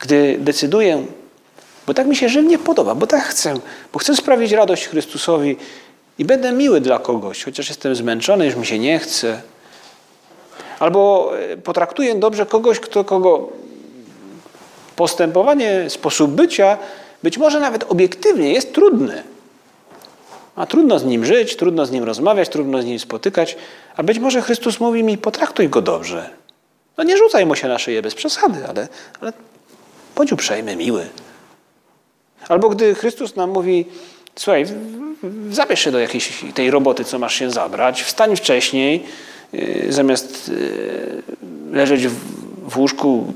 gdy 0.00 0.36
decyduję, 0.40 1.06
bo 1.86 1.94
tak 1.94 2.06
mi 2.06 2.16
się 2.16 2.28
żywnie 2.28 2.58
podoba, 2.58 2.94
bo 2.94 3.06
tak 3.06 3.22
chcę, 3.22 3.54
bo 3.92 3.98
chcę 3.98 4.16
sprawić 4.16 4.52
radość 4.52 4.88
Chrystusowi 4.88 5.56
i 6.18 6.24
będę 6.24 6.52
miły 6.52 6.80
dla 6.80 6.98
kogoś, 6.98 7.44
chociaż 7.44 7.68
jestem 7.68 7.94
zmęczony, 7.94 8.46
już 8.46 8.56
mi 8.56 8.66
się 8.66 8.78
nie 8.78 8.98
chce. 8.98 9.42
Albo 10.78 11.32
e, 11.38 11.56
potraktuję 11.56 12.14
dobrze 12.14 12.46
kogoś, 12.46 12.80
kto 12.80 13.04
kogo 13.04 13.48
postępowanie, 15.00 15.90
sposób 15.90 16.30
bycia, 16.30 16.78
być 17.22 17.38
może 17.38 17.60
nawet 17.60 17.84
obiektywnie 17.88 18.52
jest 18.52 18.72
trudny. 18.72 19.22
A 20.56 20.66
trudno 20.66 20.98
z 20.98 21.04
nim 21.04 21.24
żyć, 21.24 21.56
trudno 21.56 21.86
z 21.86 21.90
nim 21.90 22.04
rozmawiać, 22.04 22.48
trudno 22.48 22.82
z 22.82 22.84
nim 22.84 22.98
spotykać, 22.98 23.56
a 23.96 24.02
być 24.02 24.18
może 24.18 24.42
Chrystus 24.42 24.80
mówi 24.80 25.02
mi, 25.02 25.18
potraktuj 25.18 25.68
go 25.68 25.82
dobrze. 25.82 26.30
No 26.98 27.04
nie 27.04 27.16
rzucaj 27.16 27.46
mu 27.46 27.56
się 27.56 27.68
na 27.68 27.78
szyję 27.78 28.02
bez 28.02 28.14
przesady, 28.14 28.58
ale, 28.68 28.88
ale 29.20 29.32
bądź 30.16 30.32
uprzejmy, 30.32 30.76
miły. 30.76 31.06
Albo 32.48 32.68
gdy 32.68 32.94
Chrystus 32.94 33.36
nam 33.36 33.50
mówi, 33.50 33.86
słuchaj, 34.36 34.66
zabierz 35.50 35.80
się 35.80 35.90
do 35.90 35.98
jakiejś 35.98 36.44
tej 36.54 36.70
roboty, 36.70 37.04
co 37.04 37.18
masz 37.18 37.34
się 37.34 37.50
zabrać, 37.50 38.02
wstań 38.02 38.36
wcześniej, 38.36 39.04
yy, 39.52 39.92
zamiast 39.92 40.48
yy, 40.48 41.22
leżeć 41.72 42.08
w 42.68 42.78
łóżku 42.78 43.32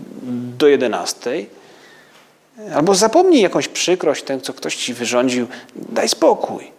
do 0.58 0.66
11. 0.68 1.46
Albo 2.74 2.94
zapomnij 2.94 3.42
jakąś 3.42 3.68
przykrość, 3.68 4.24
tę, 4.24 4.40
co 4.40 4.52
ktoś 4.52 4.76
ci 4.76 4.94
wyrządził, 4.94 5.46
daj 5.76 6.08
spokój. 6.08 6.72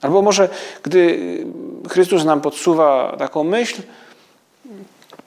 Albo 0.00 0.22
może, 0.22 0.48
gdy 0.82 1.18
Chrystus 1.90 2.24
nam 2.24 2.40
podsuwa 2.40 3.16
taką 3.18 3.44
myśl, 3.44 3.82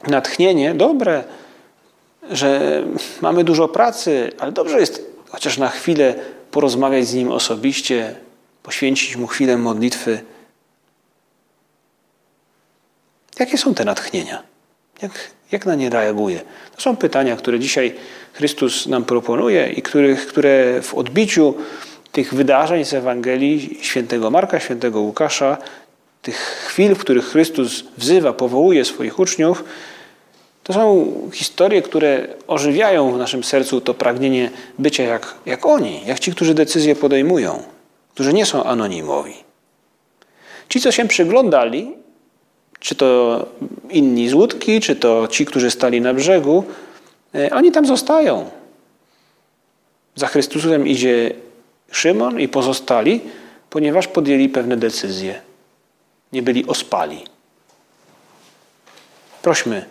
natchnienie, 0.07 0.73
dobre, 0.73 1.23
że 2.29 2.81
mamy 3.21 3.43
dużo 3.43 3.67
pracy, 3.67 4.31
ale 4.39 4.51
dobrze 4.51 4.79
jest 4.79 5.11
chociaż 5.29 5.57
na 5.57 5.69
chwilę 5.69 6.15
porozmawiać 6.51 7.07
z 7.07 7.13
Nim 7.13 7.31
osobiście, 7.31 8.15
poświęcić 8.63 9.15
Mu 9.15 9.27
chwilę 9.27 9.57
modlitwy. 9.57 10.23
Jakie 13.39 13.57
są 13.57 13.73
te 13.73 13.85
natchnienia? 13.85 14.50
Jak, 15.01 15.11
jak 15.51 15.65
na 15.65 15.75
nie 15.75 15.89
reaguje? 15.89 16.39
To 16.75 16.81
są 16.81 16.97
pytania, 16.97 17.35
które 17.35 17.59
dzisiaj 17.59 17.95
Chrystus 18.33 18.87
nam 18.87 19.05
proponuje 19.05 19.69
i 19.69 19.81
których, 19.81 20.27
które 20.27 20.81
w 20.81 20.93
odbiciu 20.93 21.55
tych 22.11 22.33
wydarzeń 22.33 22.85
z 22.85 22.93
Ewangelii 22.93 23.77
świętego 23.81 24.31
Marka, 24.31 24.59
świętego 24.59 25.01
Łukasza, 25.01 25.57
tych 26.21 26.37
chwil, 26.37 26.95
w 26.95 26.99
których 26.99 27.25
Chrystus 27.25 27.83
wzywa, 27.97 28.33
powołuje 28.33 28.85
swoich 28.85 29.19
uczniów, 29.19 29.63
to 30.63 30.73
są 30.73 31.11
historie, 31.33 31.81
które 31.81 32.27
ożywiają 32.47 33.11
w 33.11 33.17
naszym 33.17 33.43
sercu 33.43 33.81
to 33.81 33.93
pragnienie 33.93 34.49
bycia 34.79 35.03
jak, 35.03 35.35
jak 35.45 35.65
oni, 35.65 36.01
jak 36.05 36.19
ci, 36.19 36.31
którzy 36.31 36.53
decyzje 36.53 36.95
podejmują, 36.95 37.63
którzy 38.13 38.33
nie 38.33 38.45
są 38.45 38.63
anonimowi. 38.63 39.33
Ci, 40.69 40.81
co 40.81 40.91
się 40.91 41.07
przyglądali, 41.07 42.00
czy 42.81 42.95
to 42.95 43.45
inni 43.89 44.29
z 44.29 44.33
łódki, 44.33 44.79
czy 44.81 44.95
to 44.95 45.27
ci, 45.27 45.45
którzy 45.45 45.71
stali 45.71 46.01
na 46.01 46.13
brzegu, 46.13 46.63
e, 47.35 47.49
oni 47.49 47.71
tam 47.71 47.85
zostają. 47.85 48.49
Za 50.15 50.27
Chrystusem 50.27 50.87
idzie 50.87 51.33
Szymon 51.91 52.39
i 52.39 52.47
pozostali, 52.47 53.21
ponieważ 53.69 54.07
podjęli 54.07 54.49
pewne 54.49 54.77
decyzje. 54.77 55.41
Nie 56.33 56.41
byli 56.41 56.67
ospali. 56.67 57.25
Prośmy 59.41 59.85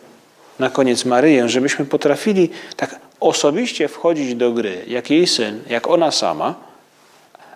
na 0.59 0.71
koniec 0.71 1.05
Maryję, 1.05 1.49
żebyśmy 1.49 1.85
potrafili 1.85 2.51
tak 2.77 3.01
osobiście 3.21 3.89
wchodzić 3.89 4.35
do 4.35 4.53
gry, 4.53 4.85
jak 4.87 5.11
jej 5.11 5.27
syn, 5.27 5.63
jak 5.69 5.89
ona 5.89 6.11
sama, 6.11 6.55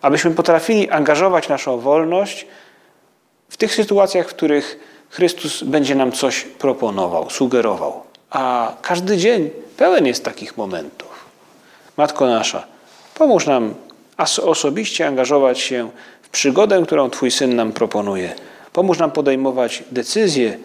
abyśmy 0.03 0.31
potrafili 0.31 0.91
angażować 0.91 1.49
naszą 1.49 1.81
wolność 1.81 2.47
w 3.49 3.57
tych 3.57 3.75
sytuacjach, 3.75 4.29
w 4.29 4.35
których 4.35 4.94
Chrystus 5.11 5.63
będzie 5.63 5.95
nam 5.95 6.13
coś 6.13 6.41
proponował, 6.41 7.31
sugerował. 7.31 8.03
A 8.31 8.73
każdy 8.83 9.17
dzień 9.17 9.51
pełen 9.77 10.07
jest 10.07 10.25
takich 10.25 10.57
momentów. 10.57 11.25
Matko 11.97 12.27
nasza, 12.27 12.67
pomóż 13.15 13.47
nam 13.47 13.75
osobiście 14.43 15.07
angażować 15.07 15.61
się 15.61 15.91
w 16.23 16.29
przygodę, 16.29 16.83
którą 16.87 17.11
Twój 17.11 17.31
syn 17.31 17.57
nam 17.57 17.73
proponuje. 17.73 18.35
Pomóż 18.73 18.99
nam 18.99 19.11
podejmować 19.11 19.85
decyzje, 19.91 20.59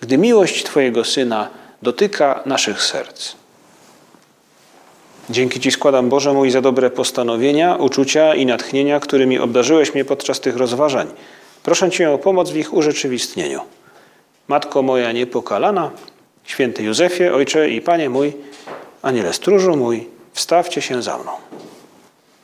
gdy 0.00 0.18
miłość 0.18 0.64
Twojego 0.64 1.04
syna 1.04 1.48
dotyka 1.82 2.42
naszych 2.46 2.82
serc. 2.82 3.34
Dzięki 5.30 5.60
Ci 5.60 5.70
składam, 5.70 6.08
Boże 6.08 6.32
mój, 6.32 6.50
za 6.50 6.60
dobre 6.60 6.90
postanowienia, 6.90 7.76
uczucia 7.76 8.34
i 8.34 8.46
natchnienia, 8.46 9.00
którymi 9.00 9.38
obdarzyłeś 9.38 9.94
mnie 9.94 10.04
podczas 10.04 10.40
tych 10.40 10.56
rozważań. 10.56 11.06
Proszę 11.62 11.90
Cię 11.90 12.10
o 12.10 12.18
pomoc 12.18 12.50
w 12.50 12.56
ich 12.56 12.74
urzeczywistnieniu. 12.74 13.60
Matko 14.48 14.82
moja 14.82 15.12
niepokalana, 15.12 15.90
święty 16.44 16.82
Józefie, 16.82 17.34
Ojcze 17.34 17.68
i 17.70 17.80
Panie 17.80 18.10
mój, 18.10 18.32
Aniele 19.02 19.32
stróżu 19.32 19.76
mój, 19.76 20.08
wstawcie 20.32 20.82
się 20.82 21.02
za 21.02 21.18
mną. 21.18 21.32